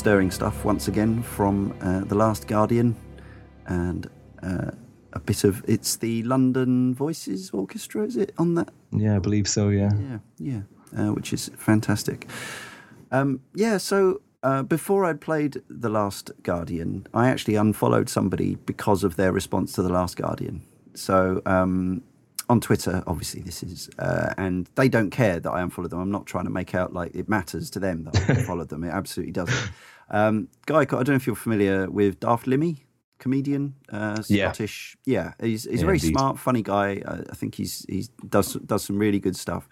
[0.00, 2.96] Stirring stuff once again from uh, The Last Guardian
[3.66, 4.08] and
[4.42, 4.70] uh,
[5.12, 8.70] a bit of it's the London Voices Orchestra, is it on that?
[8.92, 9.68] Yeah, I believe so.
[9.68, 10.60] Yeah, yeah, yeah,
[10.96, 12.26] uh, which is fantastic.
[13.10, 19.04] Um, yeah, so uh, before I'd played The Last Guardian, I actually unfollowed somebody because
[19.04, 20.62] of their response to The Last Guardian.
[20.94, 22.02] So um,
[22.50, 26.00] on Twitter, obviously this is, uh, and they don't care that I unfollowed them.
[26.00, 28.82] I'm not trying to make out like it matters to them that I unfollowed them.
[28.82, 29.70] It absolutely doesn't.
[30.10, 32.78] Um, guy, I don't know if you're familiar with Daft Limmy,
[33.18, 34.96] comedian, uh, Scottish.
[35.06, 36.10] Yeah, yeah he's, he's yeah, a very indeed.
[36.10, 37.00] smart, funny guy.
[37.04, 39.68] Uh, I think he's he does does some really good stuff.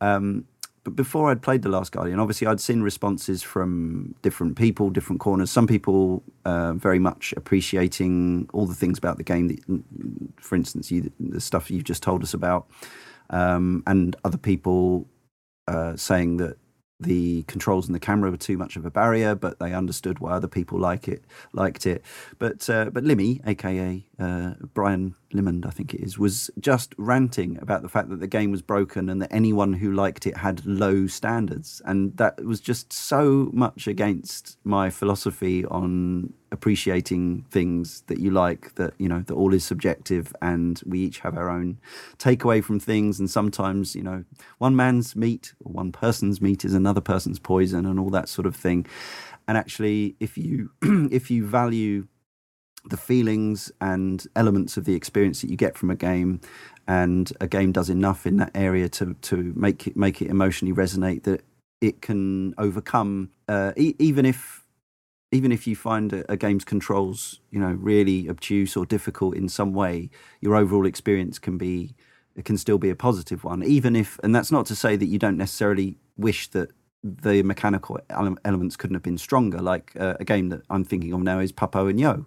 [0.00, 0.46] Um,
[0.88, 5.20] but before I'd played The Last Guardian, obviously I'd seen responses from different people, different
[5.20, 5.50] corners.
[5.50, 9.48] Some people uh, very much appreciating all the things about the game.
[9.48, 9.82] That,
[10.40, 12.68] for instance, you, the stuff you've just told us about,
[13.28, 15.06] um, and other people
[15.66, 16.56] uh, saying that
[17.00, 20.32] the controls and the camera were too much of a barrier, but they understood why
[20.32, 21.22] other people like it
[21.52, 22.02] liked it.
[22.38, 27.58] But uh, but Limmy, aka uh, Brian Limond, I think it is, was just ranting
[27.60, 30.64] about the fact that the game was broken and that anyone who liked it had
[30.64, 38.18] low standards, and that was just so much against my philosophy on appreciating things that
[38.18, 41.78] you like that you know that all is subjective and we each have our own
[42.18, 43.18] takeaway from things.
[43.20, 44.24] And sometimes you know
[44.58, 48.46] one man's meat or one person's meat is another person's poison and all that sort
[48.46, 48.86] of thing.
[49.46, 50.70] And actually if you
[51.10, 52.06] if you value
[52.88, 56.40] the feelings and elements of the experience that you get from a game
[56.86, 60.74] and a game does enough in that area to to make it make it emotionally
[60.74, 61.42] resonate that
[61.80, 64.64] it can overcome uh, e- even if
[65.30, 69.46] even if you find a, a, game's controls, you know, really obtuse or difficult in
[69.46, 70.08] some way,
[70.40, 71.94] your overall experience can be
[72.34, 73.64] it can still be a positive one.
[73.64, 76.70] Even if, and that's not to say that you don't necessarily wish that
[77.02, 77.98] the mechanical
[78.44, 79.58] elements couldn't have been stronger.
[79.58, 82.26] Like uh, a game that I'm thinking of now is Papo and Yo,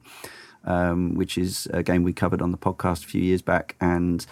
[0.66, 4.26] um, which is a game we covered on the podcast a few years back, and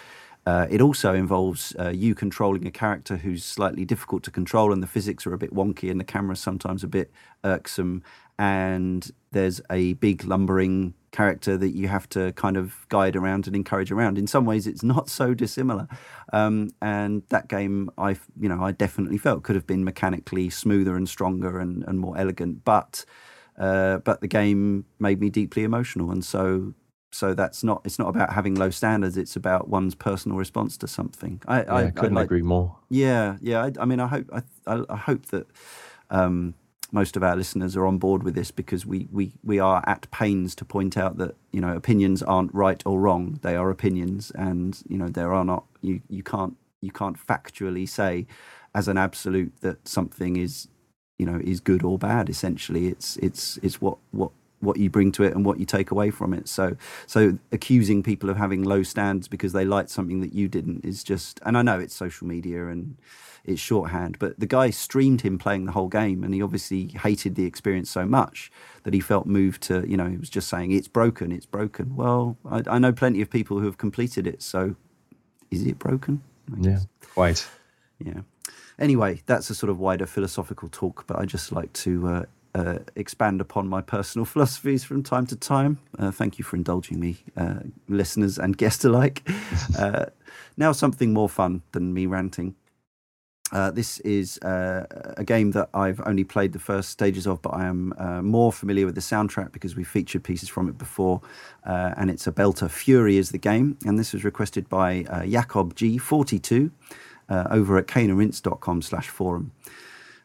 [0.46, 4.82] uh, it also involves uh, you controlling a character who's slightly difficult to control, and
[4.82, 7.10] the physics are a bit wonky, and the camera sometimes a bit
[7.44, 8.02] irksome
[8.40, 13.54] and there's a big lumbering character that you have to kind of guide around and
[13.54, 14.16] encourage around.
[14.16, 15.86] In some ways, it's not so dissimilar.
[16.32, 20.96] Um, and that game, I you know, I definitely felt could have been mechanically smoother
[20.96, 23.04] and stronger and, and more elegant, but
[23.60, 26.74] uh, but the game made me deeply emotional, and so
[27.12, 29.16] so that's not it's not about having low standards.
[29.16, 31.42] It's about one's personal response to something.
[31.46, 32.76] I, yeah, I couldn't like, agree more.
[32.88, 33.64] Yeah, yeah.
[33.64, 34.30] I, I mean, I hope
[34.66, 35.46] I, I hope that.
[36.08, 36.54] Um,
[36.92, 40.10] most of our listeners are on board with this because we, we, we are at
[40.10, 44.32] pains to point out that you know opinions aren't right or wrong they are opinions
[44.34, 48.26] and you know there are not you, you can't you can't factually say
[48.74, 50.66] as an absolute that something is
[51.20, 55.10] you know is good or bad essentially it's it's it's what what what you bring
[55.12, 56.48] to it and what you take away from it.
[56.48, 60.84] So, so accusing people of having low standards because they liked something that you didn't
[60.84, 61.40] is just.
[61.44, 62.96] And I know it's social media and
[63.44, 64.18] it's shorthand.
[64.18, 67.90] But the guy streamed him playing the whole game, and he obviously hated the experience
[67.90, 68.52] so much
[68.84, 71.96] that he felt moved to, you know, he was just saying, it's broken, it's broken.
[71.96, 74.76] Well, I, I know plenty of people who have completed it, so
[75.50, 76.22] is it broken?
[76.58, 76.80] Yeah,
[77.14, 77.46] quite.
[77.98, 78.20] Yeah.
[78.80, 82.24] Anyway, that's a sort of wider philosophical talk, but I just like to uh,
[82.54, 85.78] uh, expand upon my personal philosophies from time to time.
[85.98, 89.28] Uh, thank you for indulging me, uh, listeners and guests alike.
[89.78, 90.06] Uh,
[90.56, 92.54] now, something more fun than me ranting.
[93.52, 94.84] Uh, this is uh,
[95.16, 98.52] a game that I've only played the first stages of, but I am uh, more
[98.52, 101.20] familiar with the soundtrack because we featured pieces from it before,
[101.66, 102.68] uh, and it's a belter.
[102.68, 106.70] Furi is the game, and this was requested by uh, Jacob G42
[107.30, 109.52] uh, over at caneandrinse.com slash forum.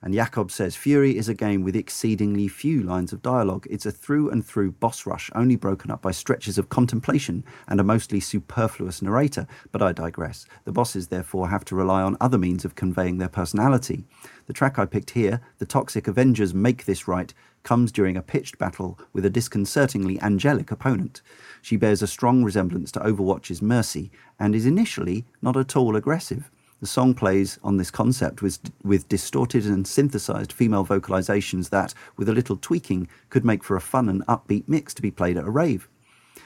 [0.05, 3.65] And Jakob says Furi is a game with exceedingly few lines of dialogue.
[3.71, 7.79] It's a through and through boss rush, only broken up by stretches of contemplation and
[7.79, 9.47] a mostly superfluous narrator.
[9.71, 10.45] But I digress.
[10.65, 14.03] The bosses, therefore, have to rely on other means of conveying their personality.
[14.45, 17.33] The track I picked here, The Toxic Avenger's Make This Right,
[17.63, 21.23] comes during a pitched battle with a disconcertingly angelic opponent.
[21.63, 26.51] She bears a strong resemblance to Overwatch's Mercy and is initially not at all aggressive.
[26.81, 32.27] The song plays on this concept with, with distorted and synthesized female vocalizations that, with
[32.27, 35.45] a little tweaking, could make for a fun and upbeat mix to be played at
[35.45, 35.87] a rave.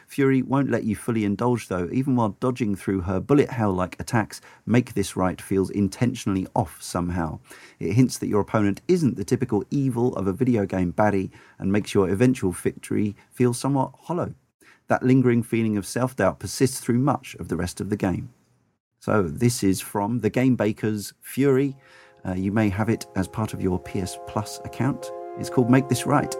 [0.08, 4.00] Furi won't let you fully indulge, though, even while dodging through her bullet hell like
[4.00, 7.40] attacks, Make This Right feels intentionally off somehow.
[7.80, 11.72] It hints that your opponent isn't the typical evil of a video game baddie and
[11.72, 14.36] makes your eventual victory feel somewhat hollow.
[14.88, 18.32] That lingering feeling of self doubt persists through much of the rest of the game.
[19.00, 21.76] So this is from the Game Bakers Furi.
[22.28, 25.12] Uh, you may have it as part of your PS Plus account.
[25.38, 26.36] It's called Make This Right.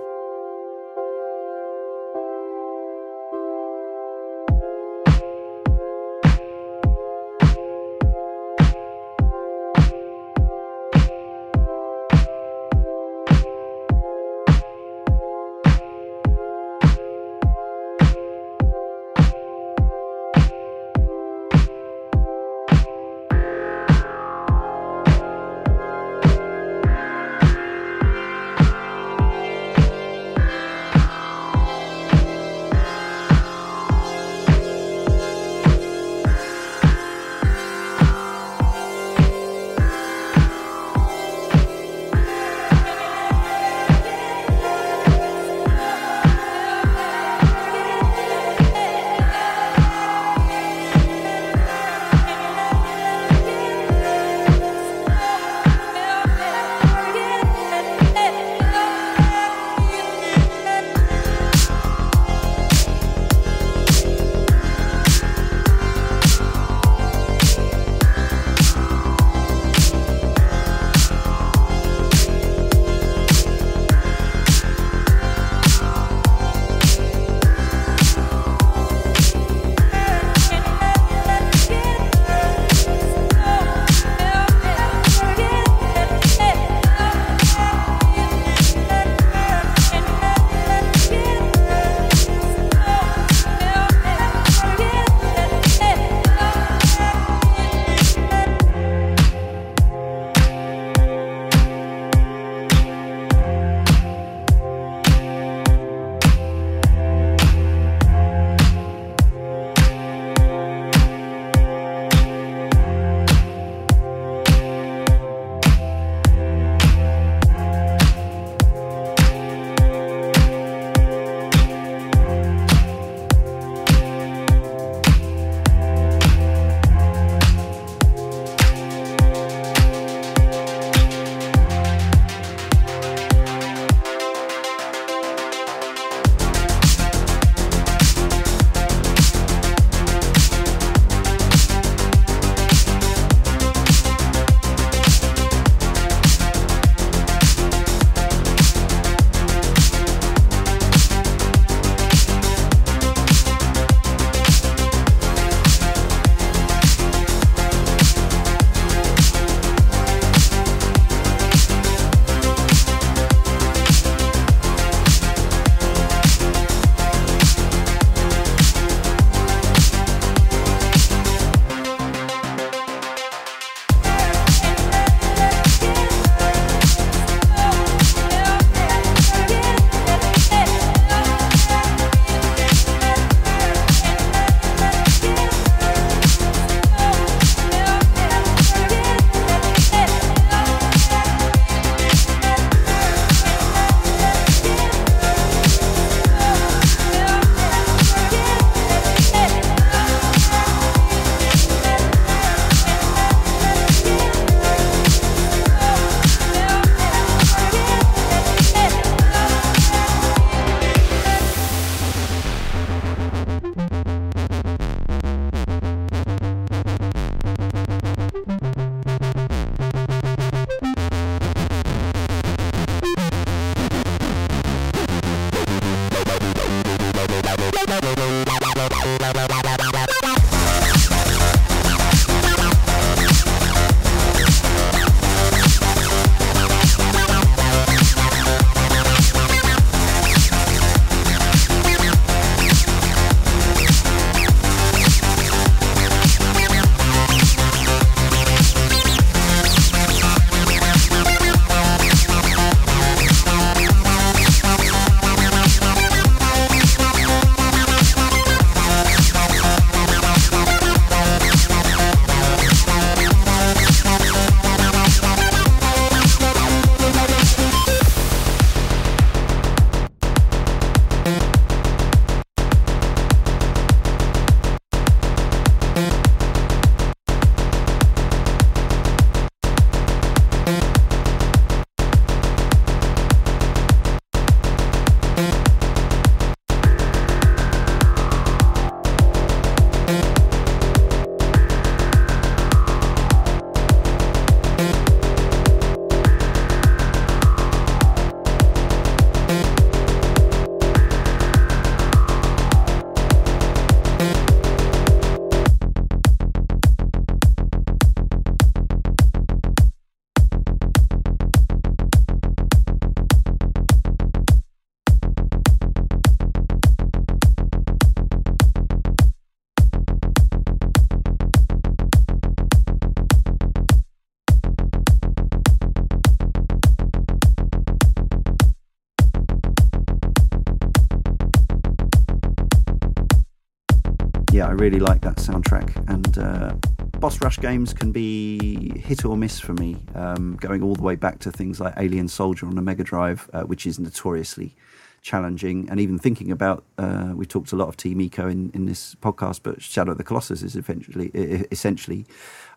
[334.80, 335.94] Really like that soundtrack.
[336.10, 336.74] And uh,
[337.20, 341.18] boss rush games can be hit or miss for me, um, going all the way
[341.18, 344.78] back to things like Alien Soldier on the Mega Drive, uh, which is notoriously
[345.22, 345.90] challenging.
[345.90, 349.16] And even thinking about, uh, we talked a lot of Team Ico in, in this
[349.16, 351.28] podcast, but Shadow of the Colossus is eventually,
[351.72, 352.26] essentially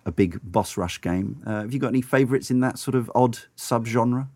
[0.04, 1.40] a big boss rush game.
[1.46, 4.26] Uh, have you got any favourites in that sort of odd subgenre?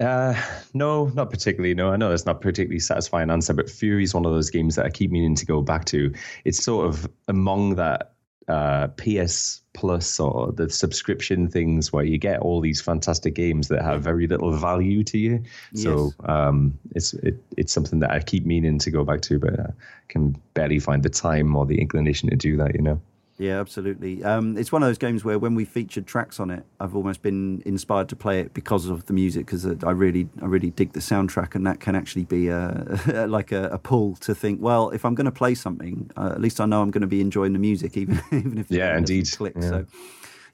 [0.00, 0.40] Uh,
[0.74, 1.74] no, not particularly.
[1.74, 4.76] No, I know that's not particularly satisfying answer, but Furi is one of those games
[4.76, 6.12] that I keep meaning to go back to.
[6.44, 8.12] It's sort of among that
[8.46, 13.82] uh, PS Plus or the subscription things where you get all these fantastic games that
[13.82, 15.42] have very little value to you.
[15.72, 15.82] Yes.
[15.82, 19.58] So um, it's it, it's something that I keep meaning to go back to, but
[19.58, 19.72] I
[20.08, 22.74] can barely find the time or the inclination to do that.
[22.74, 23.00] You know.
[23.38, 24.24] Yeah, absolutely.
[24.24, 27.22] Um, it's one of those games where when we featured tracks on it, I've almost
[27.22, 30.92] been inspired to play it because of the music, because I really, I really dig
[30.92, 34.90] the soundtrack, and that can actually be a, like a, a pull to think, well,
[34.90, 37.20] if I'm going to play something, uh, at least I know I'm going to be
[37.20, 39.54] enjoying the music, even even if yeah, indeed, click.
[39.56, 39.68] Yeah.
[39.68, 39.86] So.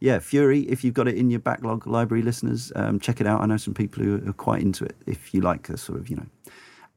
[0.00, 0.66] Yeah, Furi.
[0.66, 3.40] If you've got it in your backlog library, listeners, um, check it out.
[3.40, 4.96] I know some people who are quite into it.
[5.06, 6.26] If you like the sort of you know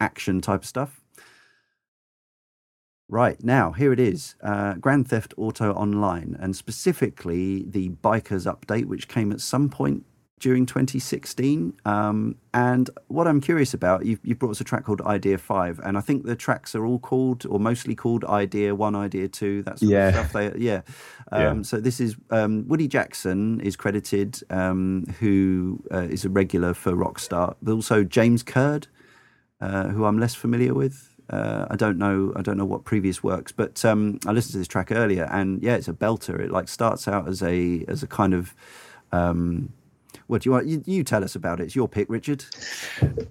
[0.02, 1.00] action type of stuff,
[3.10, 8.86] Right, now here it is uh, Grand Theft Auto Online, and specifically the Bikers update,
[8.86, 10.05] which came at some point
[10.39, 11.74] during 2016.
[11.86, 15.80] Um, and what I'm curious about, you've, you've, brought us a track called Idea 5,
[15.80, 19.64] and I think the tracks are all called, or mostly called Idea 1, Idea 2,
[19.64, 20.08] that sort yeah.
[20.10, 20.34] of stuff.
[20.34, 20.82] They, yeah.
[21.30, 21.62] Um, yeah.
[21.64, 26.93] So this is um, Woody Jackson is credited, um, who uh, is a regular for
[26.93, 28.88] Rockstar, but also James Curd,
[29.60, 31.16] uh, who I'm less familiar with.
[31.30, 32.34] Uh, I don't know.
[32.36, 35.61] I don't know what previous works, but um, I listened to this track earlier, and
[35.61, 36.39] yeah, it's a belter.
[36.39, 38.55] It like starts out as a as a kind of
[39.11, 39.73] um,
[40.28, 40.67] what do you want?
[40.67, 41.65] You, you, tell us about it.
[41.65, 42.43] It's your pick, Richard.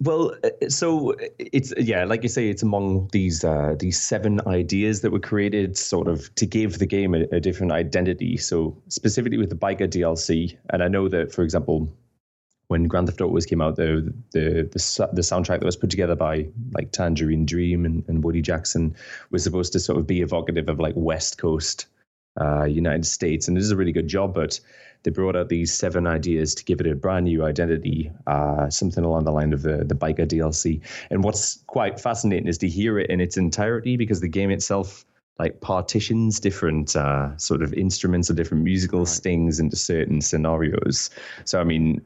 [0.01, 5.03] Well, uh, so it's yeah, like you say, it's among these uh, these seven ideas
[5.03, 8.37] that were created, sort of to give the game a, a different identity.
[8.39, 11.89] So specifically with the biker DLC, and I know that, for example,
[12.69, 16.17] when Grand Theft Auto came out, the, the the the soundtrack that was put together
[16.17, 18.95] by like Tangerine Dream and, and Woody Jackson
[19.31, 21.87] was supposed to sort of be evocative of like West Coast
[22.41, 24.35] uh, United States, and it is a really good job.
[24.35, 24.59] But
[25.05, 29.05] they brought out these seven ideas to give it a brand new identity, uh, something
[29.05, 30.81] along the line of the the biker DLC.
[31.11, 35.05] And what's quite fascinating is to hear it in its entirety because the game itself
[35.39, 41.11] like partitions different uh, sort of instruments or different musical stings into certain scenarios.
[41.45, 42.03] So I mean,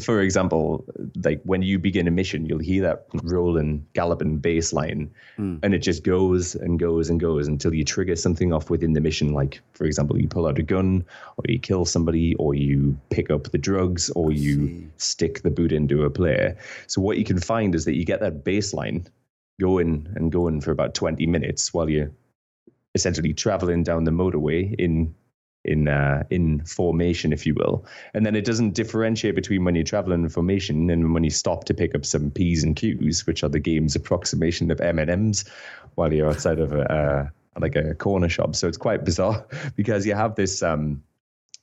[0.00, 0.84] for example,
[1.22, 5.58] like when you begin a mission, you'll hear that rolling, galloping bass line, mm.
[5.62, 9.00] and it just goes and goes and goes until you trigger something off within the
[9.00, 9.32] mission.
[9.32, 11.04] Like, for example, you pull out a gun,
[11.36, 15.70] or you kill somebody, or you pick up the drugs, or you stick the boot
[15.70, 16.56] into a player.
[16.88, 19.06] So, what you can find is that you get that bass line
[19.60, 22.10] going and going for about 20 minutes while you're
[22.96, 25.14] essentially traveling down the motorway in
[25.64, 27.84] in uh, in formation, if you will.
[28.14, 31.64] And then it doesn't differentiate between when you travel in formation and when you stop
[31.64, 35.10] to pick up some P's and Q's, which are the game's approximation of M and
[35.10, 35.44] M's,
[35.94, 37.28] while you're outside of a uh,
[37.60, 38.56] like a corner shop.
[38.56, 39.44] So it's quite bizarre
[39.76, 41.02] because you have this um,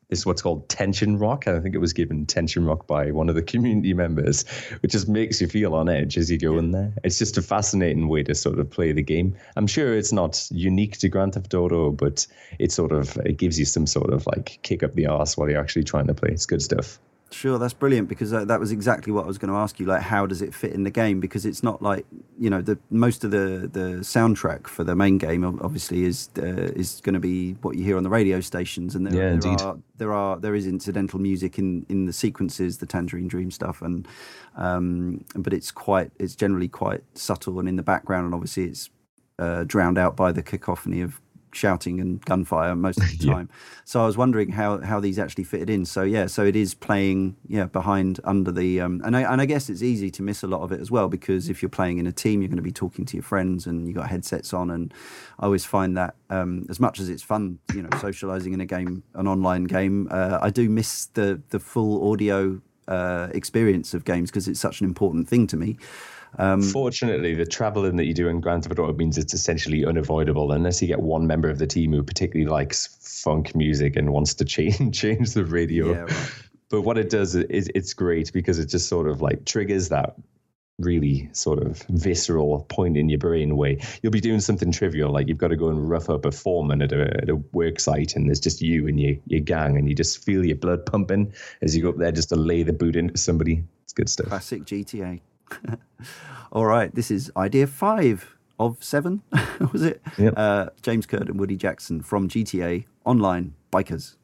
[0.09, 1.47] is what's called tension rock.
[1.47, 4.45] And I think it was given tension rock by one of the community members,
[4.81, 6.93] which just makes you feel on edge as you go in there.
[7.03, 9.35] It's just a fascinating way to sort of play the game.
[9.55, 12.25] I'm sure it's not unique to Grand Theft Auto, but
[12.57, 15.49] it sort of it gives you some sort of like kick up the arse while
[15.49, 16.29] you're actually trying to play.
[16.31, 16.99] It's good stuff.
[17.31, 19.85] Sure, that's brilliant because uh, that was exactly what I was going to ask you.
[19.85, 21.19] Like, how does it fit in the game?
[21.19, 22.05] Because it's not like
[22.39, 26.71] you know the most of the the soundtrack for the main game obviously is uh,
[26.75, 29.33] is going to be what you hear on the radio stations, and there, yeah, there
[29.33, 29.61] indeed.
[29.61, 33.83] are there are there is incidental music in in the sequences, the Tangerine Dream stuff,
[33.83, 34.07] and
[34.55, 38.89] um, but it's quite it's generally quite subtle and in the background, and obviously it's
[39.37, 41.21] uh, drowned out by the cacophony of
[41.53, 43.49] shouting and gunfire most of the time.
[43.51, 43.81] yeah.
[43.85, 45.85] So I was wondering how how these actually fitted in.
[45.85, 49.45] So yeah, so it is playing yeah behind under the um, and I and I
[49.45, 51.97] guess it's easy to miss a lot of it as well because if you're playing
[51.97, 54.53] in a team, you're going to be talking to your friends and you got headsets
[54.53, 54.93] on, and
[55.39, 58.65] I always find that um, as much as it's fun, you know, socializing in a
[58.65, 64.03] game, an online game, uh, I do miss the the full audio uh, experience of
[64.03, 65.77] games because it's such an important thing to me.
[66.37, 70.51] Um, Fortunately, the traveling that you do in Grand Theft Auto means it's essentially unavoidable
[70.51, 74.33] unless you get one member of the team who particularly likes funk music and wants
[74.35, 75.91] to change change the radio.
[75.91, 76.31] Yeah, right.
[76.69, 80.15] But what it does is it's great because it just sort of like triggers that
[80.79, 85.27] really sort of visceral point in your brain where you'll be doing something trivial like
[85.27, 88.15] you've got to go and rough up a foreman at a, at a work site
[88.15, 91.33] and there's just you and your, your gang and you just feel your blood pumping
[91.61, 94.27] as you go up there just to lay the boot into somebody it's good stuff
[94.27, 95.19] classic gta
[96.51, 99.21] All right, this is idea five of seven,
[99.71, 100.01] was it?
[100.17, 100.33] Yep.
[100.35, 104.15] Uh, James Curd and Woody Jackson from GTA Online Bikers.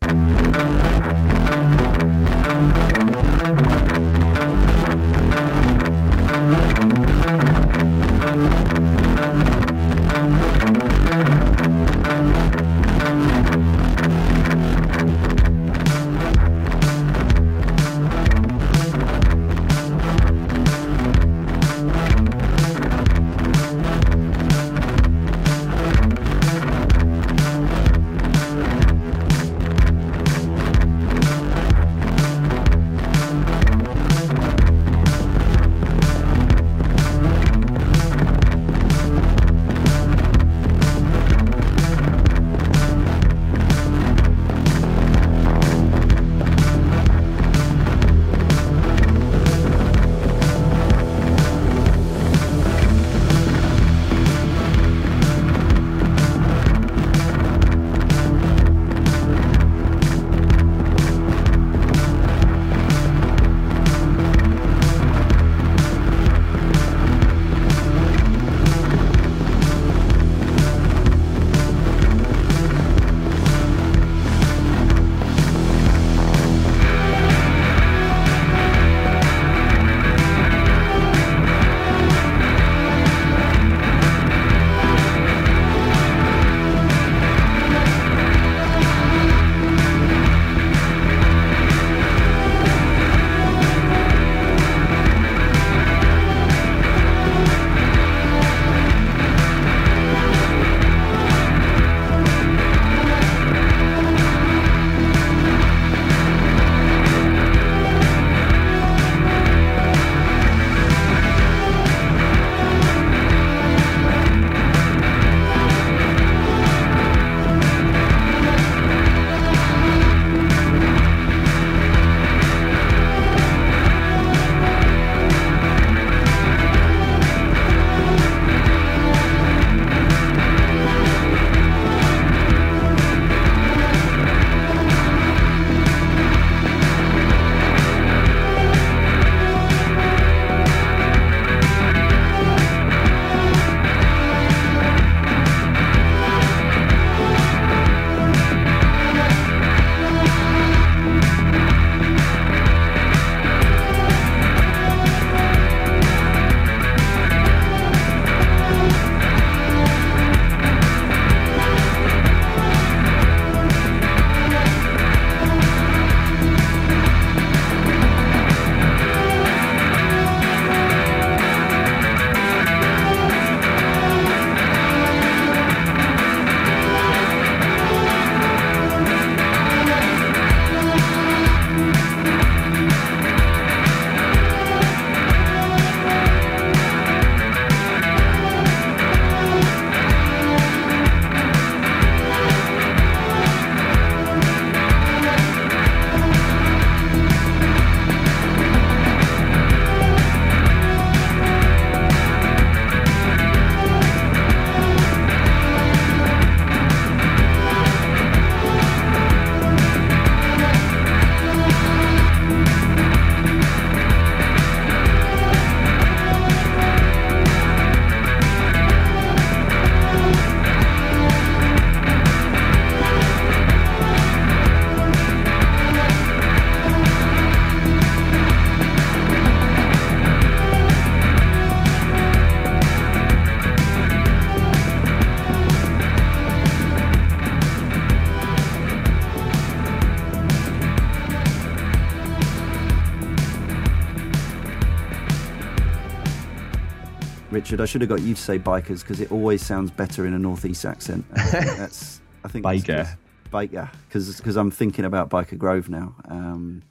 [247.66, 247.82] Richard.
[247.82, 250.38] I should have got you to say bikers because it always sounds better in a
[250.38, 251.26] northeast accent.
[251.36, 253.18] I that's I think Biker.
[253.52, 256.16] biker because because I'm thinking about Byker Grove now.
[256.30, 256.84] Um,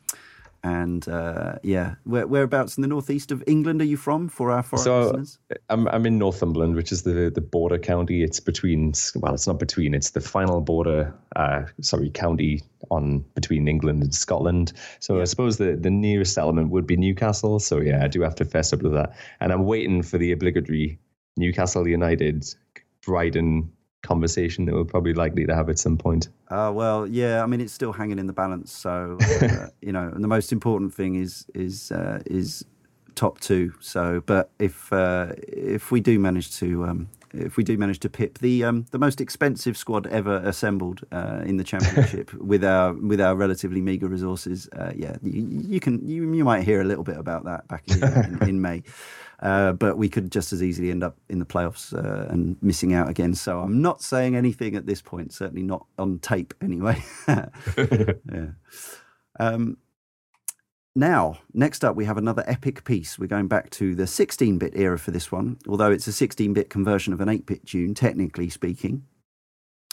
[0.65, 4.29] and uh, yeah, Where, whereabouts in the northeast of England are you from?
[4.29, 5.39] For our foreign So listeners,
[5.71, 8.25] I'm I'm in Northumberland, which is the the border county.
[8.25, 9.95] It's between well, it's not between.
[9.95, 14.73] It's the final border, uh, sorry, county on between England and Scotland.
[15.01, 17.59] So I suppose the the nearest settlement would be Newcastle.
[17.61, 20.33] So yeah, I do have to fess up to that, and I'm waiting for the
[20.33, 20.99] obligatory
[21.37, 22.45] Newcastle United
[23.05, 23.71] Brighton
[24.03, 26.29] conversation that we're probably likely to have at some point.
[26.49, 27.43] Uh, well, yeah.
[27.43, 28.71] I mean, it's still hanging in the balance.
[28.71, 32.65] So uh, you know, and the most important thing is is uh, is
[33.15, 33.73] top two.
[33.81, 38.09] So, but if uh, if we do manage to um, if we do manage to
[38.09, 42.93] pip the um, the most expensive squad ever assembled uh, in the championship with our
[42.95, 46.85] with our relatively meager resources, uh, yeah, you, you, can you, you might hear a
[46.85, 48.03] little bit about that back in,
[48.43, 48.83] in, in May.
[49.41, 52.95] Uh, but we could just as easily end up in the playoffs uh, and missing
[52.95, 53.35] out again.
[53.35, 55.33] So I'm not saying anything at this point.
[55.33, 57.05] Certainly not on tape, anyway.
[57.29, 58.53] yeah.
[59.39, 59.77] Um,
[60.97, 63.19] now, next up, we have another epic piece.
[63.19, 66.53] We're going back to the 16 bit era for this one, although it's a 16
[66.53, 69.05] bit conversion of an 8 bit tune, technically speaking.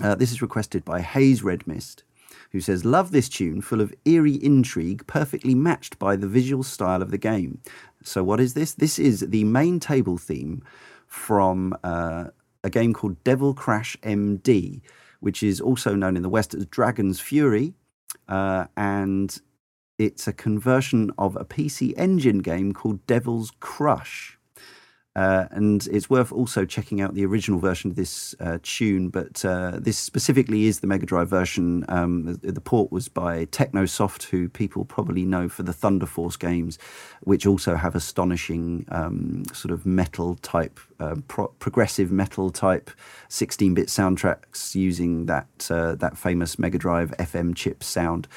[0.01, 2.03] Uh, this is requested by Hayes Redmist,
[2.51, 7.01] who says, Love this tune, full of eerie intrigue, perfectly matched by the visual style
[7.01, 7.59] of the game.
[8.03, 8.73] So, what is this?
[8.73, 10.63] This is the main table theme
[11.07, 12.25] from uh,
[12.63, 14.81] a game called Devil Crash MD,
[15.19, 17.73] which is also known in the West as Dragon's Fury.
[18.27, 19.41] Uh, and
[20.01, 24.39] it's a conversion of a PC Engine game called Devil's Crush.
[25.13, 29.43] Uh, and it's worth also checking out the original version of this uh, tune, but
[29.43, 31.83] uh, this specifically is the Mega Drive version.
[31.89, 36.37] Um, the, the, port was by Technosoft, who people probably know for the Thunder Force
[36.37, 36.79] games,
[37.21, 42.89] which also have astonishing um, sort of metal type, uh, pro- progressive metal type
[43.27, 48.29] 16 bit soundtracks using that, uh, that famous Mega Drive FM chip sound.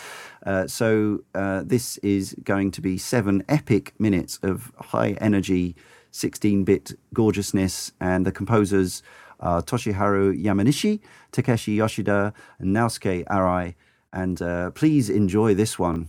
[0.45, 5.77] Uh, so this is going to be seven epic minutes of high energy.
[6.15, 9.03] 16 bit gorgeousness, and the composers
[9.41, 11.01] are Toshiharu Yamanishi,
[11.33, 13.75] Takeshi Yoshida, and Naosuke Arai.
[14.13, 16.09] And uh, please enjoy this one.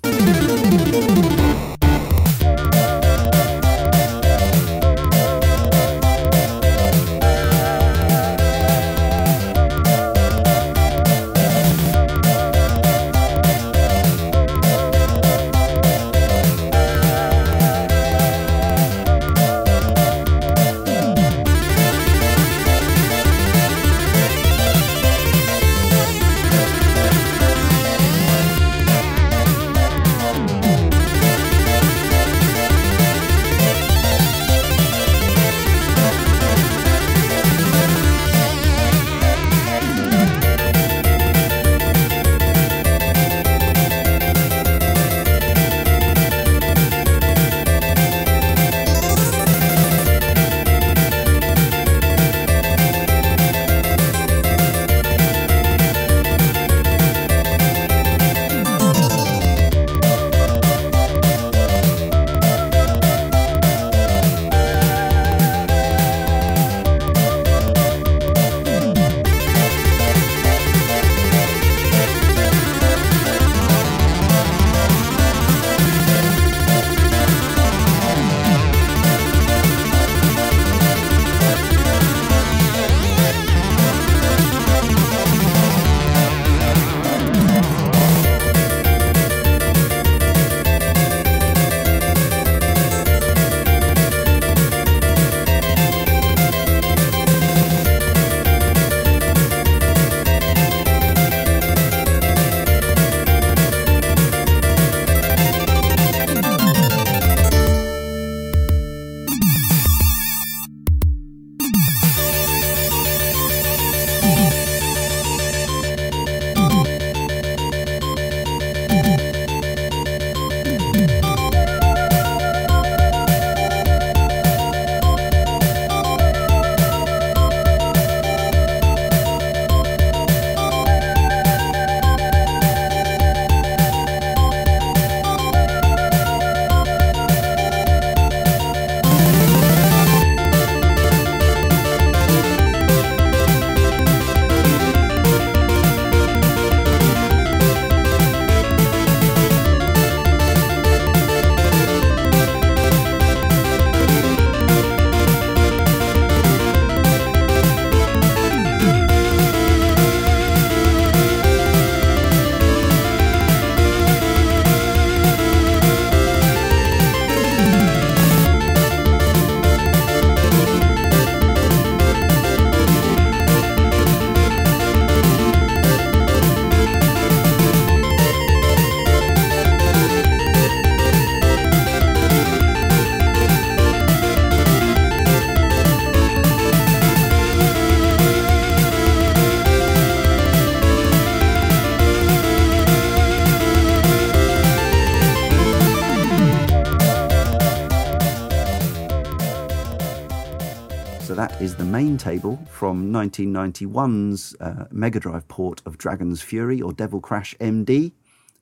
[201.95, 208.11] Main table from 1991's uh, Mega Drive port of Dragon's Fury or Devil Crash MD.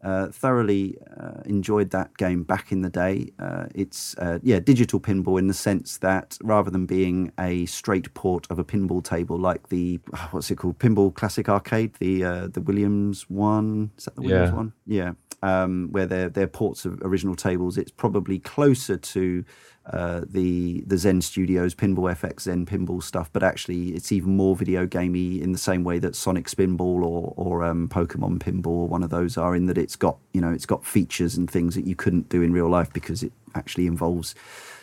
[0.04, 3.32] Uh, thoroughly uh, enjoyed that game back in the day.
[3.40, 8.14] Uh, it's uh, yeah digital pinball in the sense that rather than being a straight
[8.14, 10.00] port of a pinball table like the
[10.32, 14.50] what's it called Pinball Classic Arcade the uh, the Williams one is that the Williams
[14.50, 14.56] Yeah.
[14.56, 15.12] one yeah
[15.42, 17.78] um, where they're they're ports of original tables.
[17.78, 19.46] It's probably closer to
[19.86, 24.56] uh, the the Zen Studios Pinball FX Zen Pinball stuff, but actually it's even more
[24.56, 28.88] video gamey in the same way that Sonic Spinball or or um, Pokemon Pinball or
[28.88, 29.56] one of those are.
[29.56, 32.42] In that it's got you know it's got features and things that you couldn't do
[32.42, 34.36] in real life because it actually involves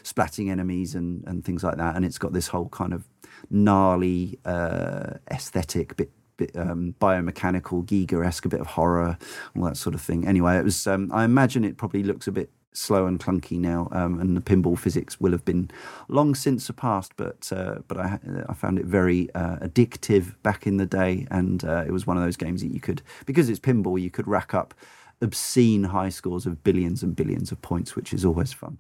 [0.02, 3.08] splatting enemies and and things like that, and it's got this whole kind of
[3.48, 9.18] gnarly uh, aesthetic bit bit um, biomechanical, Giger-esque, a bit of horror,
[9.56, 10.26] all that sort of thing.
[10.26, 10.86] Anyway, it was.
[10.86, 14.40] Um, I imagine it probably looks a bit slow and clunky now, um, and the
[14.40, 15.70] pinball physics will have been
[16.08, 17.12] long since surpassed.
[17.16, 18.18] But uh, but I
[18.48, 22.16] I found it very uh, addictive back in the day, and uh, it was one
[22.16, 24.74] of those games that you could because it's pinball, you could rack up
[25.22, 28.78] obscene high scores of billions and billions of points, which is always fun.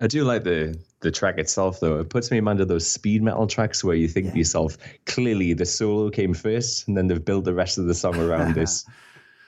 [0.00, 2.00] I do like the the track itself, though.
[2.00, 4.32] It puts me in mind of those speed metal tracks where you think Yeah.
[4.32, 4.76] to yourself,
[5.06, 8.54] clearly the solo came first, and then they've built the rest of the song around
[8.60, 8.84] this.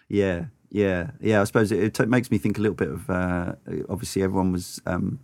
[0.08, 1.40] Yeah, yeah, yeah.
[1.40, 3.08] I suppose it, it makes me think a little bit of.
[3.10, 3.54] Uh,
[3.88, 5.20] obviously, everyone was um,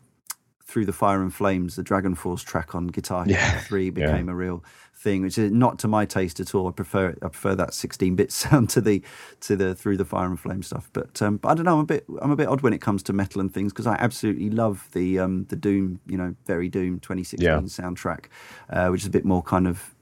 [0.64, 1.76] through the fire and flames.
[1.76, 3.90] The Dragon Force track on Guitar Hero Yeah, Three yeah.
[3.90, 4.64] became a real
[4.96, 6.66] thing, which is not to my taste at all.
[6.66, 9.02] I prefer I prefer that 16-bit sound to the
[9.40, 10.88] to the through the fire and flame stuff.
[10.92, 11.74] But um, but I don't know.
[11.74, 13.86] I'm a bit I'm a bit odd when it comes to metal and things because
[13.86, 17.58] I absolutely love the um, the Doom, you know, very Doom 2016 Yeah.
[17.60, 18.26] soundtrack,
[18.70, 19.94] uh, which is a bit more kind of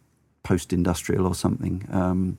[0.45, 1.87] post-industrial or something.
[1.91, 2.39] Um,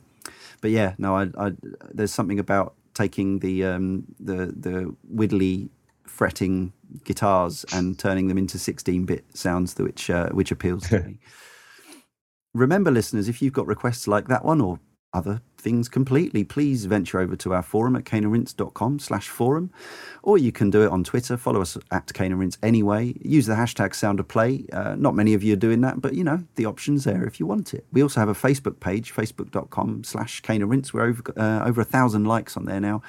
[0.61, 1.51] but yeah, no, I, I,
[1.93, 5.69] there's something about taking the um, the the widdly
[6.05, 6.73] fretting
[7.03, 11.19] guitars and turning them into 16-bit sounds, which uh, which appeals to me.
[12.53, 14.79] Remember, listeners, if you've got requests like that one or
[15.13, 19.71] other things completely, please venture over to our forum at caneandrinse.com slash forum,
[20.21, 21.37] or you can do it on Twitter.
[21.37, 23.15] Follow us at Rinse anyway.
[23.21, 24.65] Use the hashtag sound of play.
[24.71, 27.39] Uh, not many of you are doing that, but you know, the option's there if
[27.39, 27.85] you want it.
[27.91, 32.25] We also have a Facebook page, facebook.com slash and We're over, uh, over a thousand
[32.25, 33.01] likes on there now.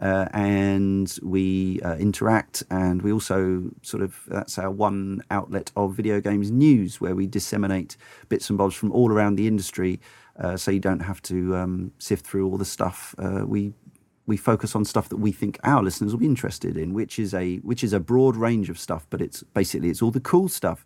[0.00, 5.94] Uh, and we uh, interact, and we also sort of that's our one outlet of
[5.94, 7.96] video games news where we disseminate
[8.28, 9.98] bits and bobs from all around the industry,
[10.38, 13.14] uh, so you don't have to um, sift through all the stuff.
[13.18, 13.72] Uh, we
[14.26, 17.32] we focus on stuff that we think our listeners will be interested in, which is
[17.32, 20.48] a which is a broad range of stuff, but it's basically it's all the cool
[20.48, 20.84] stuff.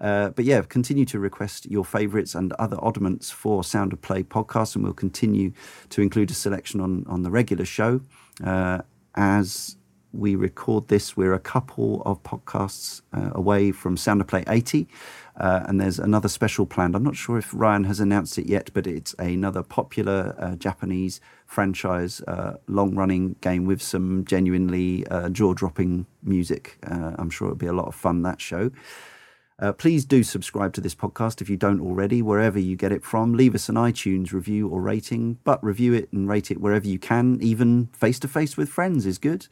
[0.00, 4.24] Uh, but yeah, continue to request your favourites and other oddments for Sound of Play
[4.24, 5.52] podcast, and we'll continue
[5.90, 8.00] to include a selection on on the regular show.
[8.42, 8.80] Uh,
[9.14, 9.76] as
[10.12, 14.86] we record this, we're a couple of podcasts uh, away from Sound of Play 80,
[15.36, 16.94] uh, and there's another special planned.
[16.94, 21.20] I'm not sure if Ryan has announced it yet, but it's another popular uh, Japanese
[21.46, 26.78] franchise, uh, long running game with some genuinely uh, jaw dropping music.
[26.86, 28.70] Uh, I'm sure it'll be a lot of fun, that show.
[29.58, 33.04] Uh, please do subscribe to this podcast if you don't already, wherever you get it
[33.04, 33.32] from.
[33.32, 36.98] Leave us an iTunes review or rating, but review it and rate it wherever you
[36.98, 37.38] can.
[37.40, 39.46] Even face to face with friends is good.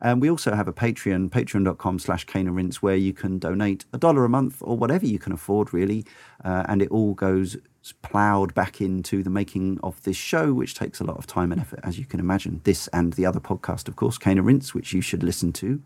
[0.00, 4.24] And we also have a Patreon, patreon.com slash rinse, where you can donate a dollar
[4.24, 6.04] a month or whatever you can afford, really.
[6.44, 7.56] Uh, and it all goes
[8.02, 11.60] ploughed back into the making of this show, which takes a lot of time and
[11.60, 12.60] effort, as you can imagine.
[12.64, 15.82] This and the other podcast, of course, Cane and Rinse, which you should listen to.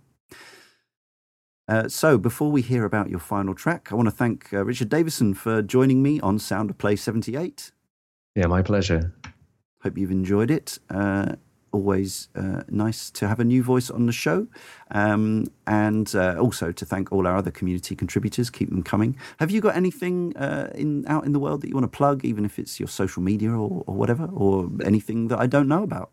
[1.69, 4.89] Uh, so, before we hear about your final track, I want to thank uh, Richard
[4.89, 7.73] Davison for joining me on Sound of Play 78.
[8.35, 9.13] Yeah, my pleasure.
[9.83, 10.79] Hope you've enjoyed it.
[10.89, 11.35] Uh,
[11.73, 14.47] always uh, nice to have a new voice on the show.
[14.91, 18.51] Um, and uh, also to thank all our other community contributors.
[18.51, 19.17] Keep them coming.
[19.39, 22.25] Have you got anything uh, in out in the world that you want to plug,
[22.25, 25.83] even if it's your social media or, or whatever, or anything that I don't know
[25.83, 26.11] about?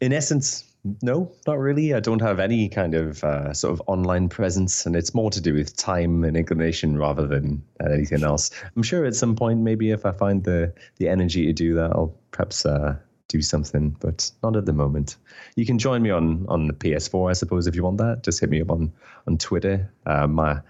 [0.00, 0.64] In essence,
[1.02, 1.94] no, not really.
[1.94, 5.40] I don't have any kind of uh, sort of online presence, and it's more to
[5.40, 8.50] do with time and inclination rather than anything else.
[8.76, 11.90] I'm sure at some point, maybe if I find the the energy to do that,
[11.92, 12.96] I'll perhaps uh,
[13.28, 15.16] do something, but not at the moment.
[15.56, 18.22] You can join me on on the PS4, I suppose, if you want that.
[18.22, 18.92] Just hit me up on
[19.26, 19.90] on Twitter.
[20.06, 20.60] Uh, my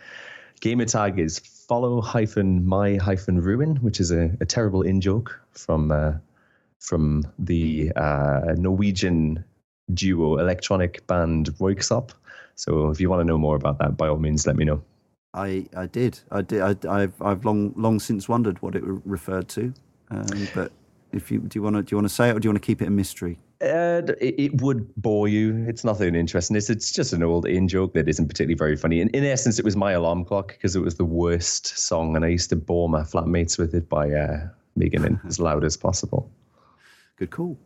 [0.60, 5.38] gamer tag is follow hyphen my hyphen ruin, which is a, a terrible in joke
[5.52, 6.12] from uh,
[6.80, 9.44] from the uh, Norwegian
[9.92, 12.10] duo electronic band Röyksopp.
[12.56, 14.82] So if you want to know more about that, by all means, let me know.
[15.32, 16.20] I, I did.
[16.30, 16.60] I did.
[16.60, 19.74] I, I've I've long long since wondered what it referred to.
[20.10, 20.70] Um, but
[21.14, 22.50] if you do you want to do you want to say it or do you
[22.50, 23.38] want to keep it a mystery?
[23.60, 25.64] Uh, it, it, would bore you.
[25.66, 26.56] It's nothing interesting.
[26.56, 29.00] It's it's just an old in joke that isn't particularly very funny.
[29.00, 32.24] In, in essence, it was my alarm clock because it was the worst song, and
[32.24, 35.76] I used to bore my flatmates with it by uh, making it as loud as
[35.76, 36.30] possible.
[37.16, 37.56] Good call.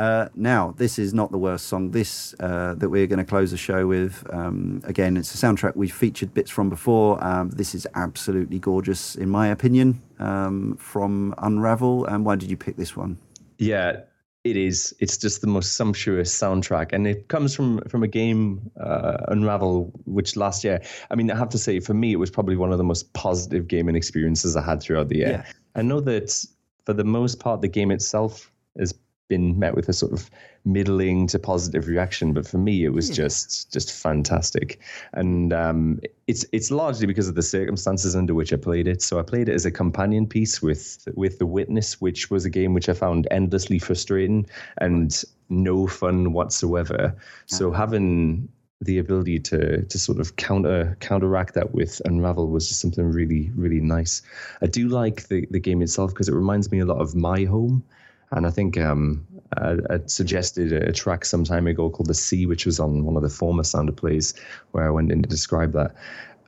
[0.00, 1.90] Uh, now, this is not the worst song.
[1.90, 4.26] This uh, that we're going to close the show with.
[4.32, 7.22] Um, again, it's a soundtrack we've featured bits from before.
[7.22, 12.06] Um, this is absolutely gorgeous, in my opinion, um, from Unravel.
[12.06, 13.18] And why did you pick this one?
[13.58, 14.00] Yeah,
[14.42, 14.94] it is.
[15.00, 19.92] It's just the most sumptuous soundtrack, and it comes from from a game, uh, Unravel,
[20.06, 20.80] which last year.
[21.10, 23.12] I mean, I have to say, for me, it was probably one of the most
[23.12, 25.44] positive gaming experiences I had throughout the year.
[25.44, 25.52] Yeah.
[25.74, 26.42] I know that
[26.86, 28.94] for the most part, the game itself is
[29.30, 30.28] been met with a sort of
[30.66, 33.14] middling to positive reaction, but for me, it was yeah.
[33.14, 34.78] just just fantastic,
[35.14, 39.00] and um, it's it's largely because of the circumstances under which I played it.
[39.00, 42.50] So I played it as a companion piece with with The Witness, which was a
[42.50, 44.46] game which I found endlessly frustrating
[44.78, 47.16] and no fun whatsoever.
[47.46, 48.50] So having
[48.82, 53.50] the ability to to sort of counter counteract that with Unravel was just something really
[53.54, 54.22] really nice.
[54.60, 57.44] I do like the the game itself because it reminds me a lot of My
[57.44, 57.84] Home
[58.32, 59.26] and I think um,
[59.56, 63.16] I, I, suggested a track some time ago called The Sea, which was on one
[63.16, 64.34] of the former Sound of Plays,
[64.70, 65.94] where I went in to describe that.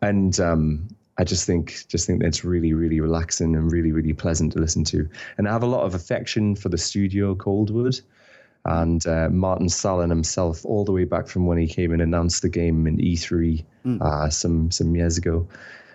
[0.00, 0.88] And um,
[1.18, 4.60] I just think just think that it's really, really relaxing and really, really pleasant to
[4.60, 5.09] listen to.
[5.38, 8.00] And I have a lot of affection for the studio Coldwood
[8.64, 12.42] and uh, Martin Sahlin himself, all the way back from when he came and announced
[12.42, 14.00] the game in E3 mm.
[14.00, 15.48] uh, some some years ago.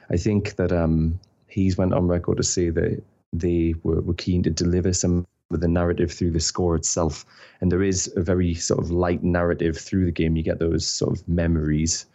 [0.09, 3.01] I think that um, he's went on record to say that
[3.33, 7.25] they were, were keen to deliver some with the narrative through the score itself.
[7.61, 10.35] And there is a very sort of light narrative through the game.
[10.35, 12.05] You get those sort of memories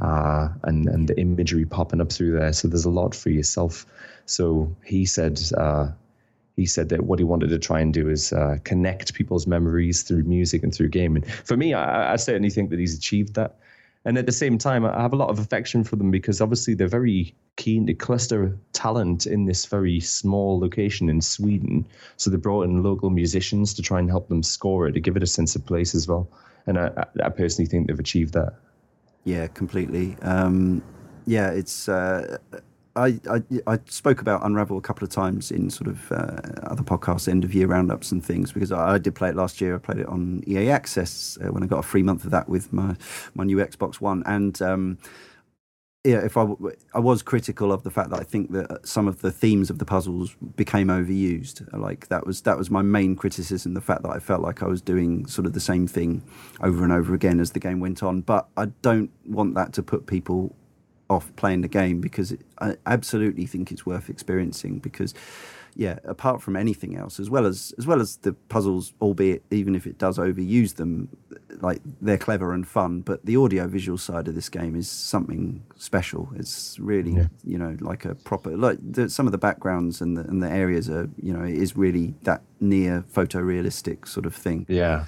[0.00, 2.52] uh, and and the imagery popping up through there.
[2.52, 3.86] So there's a lot for yourself.
[4.26, 5.40] So he said.
[5.56, 5.88] Uh,
[6.56, 10.02] he said that what he wanted to try and do is uh, connect people's memories
[10.02, 11.14] through music and through game.
[11.14, 13.58] And for me, I, I certainly think that he's achieved that.
[14.08, 16.72] And at the same time, I have a lot of affection for them because obviously
[16.72, 21.86] they're very keen to cluster talent in this very small location in Sweden.
[22.16, 25.14] So they brought in local musicians to try and help them score it, to give
[25.18, 26.26] it a sense of place as well.
[26.66, 28.54] And I, I personally think they've achieved that.
[29.24, 30.16] Yeah, completely.
[30.22, 30.80] Um,
[31.26, 32.38] yeah, it's uh,
[32.98, 36.82] I, I, I spoke about Unravel a couple of times in sort of uh, other
[36.82, 39.76] podcasts, end of year roundups and things because I, I, did play it last year.
[39.76, 42.48] I played it on EA Access uh, when I got a free month of that
[42.48, 42.96] with my
[43.34, 44.98] my new Xbox One, and um,
[46.04, 46.46] yeah, if I
[46.94, 49.78] I was critical of the fact that I think that some of the themes of
[49.78, 51.70] the puzzles became overused.
[51.72, 53.74] Like that was that was my main criticism.
[53.74, 56.22] The fact that I felt like I was doing sort of the same thing
[56.62, 58.22] over and over again as the game went on.
[58.22, 60.54] But I don't want that to put people
[61.10, 65.14] off playing the game because it, I absolutely think it's worth experiencing because
[65.74, 69.74] yeah apart from anything else as well as as well as the puzzles albeit even
[69.74, 71.08] if it does overuse them
[71.60, 75.62] like they're clever and fun but the audio visual side of this game is something
[75.76, 76.28] special.
[76.36, 77.26] It's really yeah.
[77.44, 80.50] you know like a proper like the, some of the backgrounds and the, and the
[80.50, 84.66] areas are you know it is really that near photorealistic sort of thing.
[84.68, 85.06] Yeah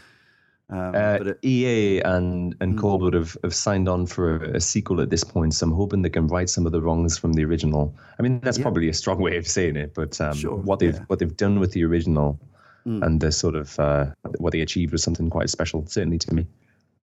[0.70, 2.80] um, uh, it, EA and and mm.
[2.80, 6.02] Coldwood have, have signed on for a, a, sequel at this point, so I'm hoping
[6.02, 7.97] they can right some of the wrongs from the original.
[8.18, 8.62] I mean, that's yeah.
[8.62, 10.56] probably a strong way of saying it, but um, sure.
[10.56, 11.05] what they've yeah.
[11.09, 12.40] what they've done with the original
[12.86, 13.05] mm.
[13.05, 14.06] and the sort of uh,
[14.38, 16.47] what they achieved was something quite special, certainly to me.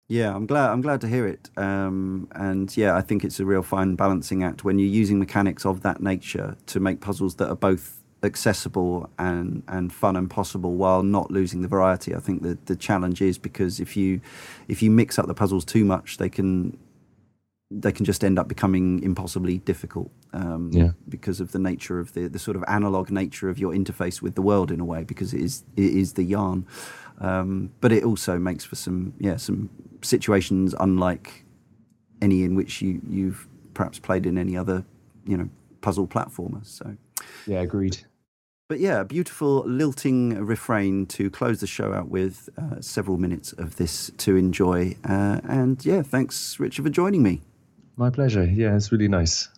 [0.09, 0.71] Yeah, I'm glad.
[0.71, 1.49] I'm glad to hear it.
[1.57, 5.65] Um, and yeah, I think it's a real fine balancing act when you're using mechanics
[5.65, 10.75] of that nature to make puzzles that are both accessible and, and fun and possible
[10.75, 12.15] while not losing the variety.
[12.15, 14.21] I think that the challenge is because if you
[14.69, 16.79] if you mix up the puzzles too much, they can
[17.81, 20.91] they can just end up becoming impossibly difficult um, yeah.
[21.09, 24.35] because of the nature of the, the sort of analog nature of your interface with
[24.35, 26.67] the world in a way because it is it is the yarn
[27.21, 29.71] um, but it also makes for some yeah some
[30.03, 31.45] situations unlike
[32.21, 34.85] any in which you you've perhaps played in any other
[35.27, 35.49] you know
[35.81, 36.97] puzzle platformer so
[37.47, 38.05] yeah agreed
[38.73, 42.49] but yeah, a beautiful lilting refrain to close the show out with.
[42.57, 44.97] Uh, several minutes of this to enjoy.
[45.05, 47.43] Uh, and yeah, thanks, Richard, for joining me.
[47.97, 48.45] My pleasure.
[48.45, 49.51] Yeah, it's really nice.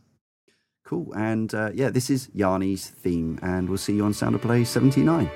[0.84, 1.12] Cool.
[1.14, 4.64] And uh, yeah, this is Yarny's theme, and we'll see you on Sound of Play
[4.64, 5.30] 79.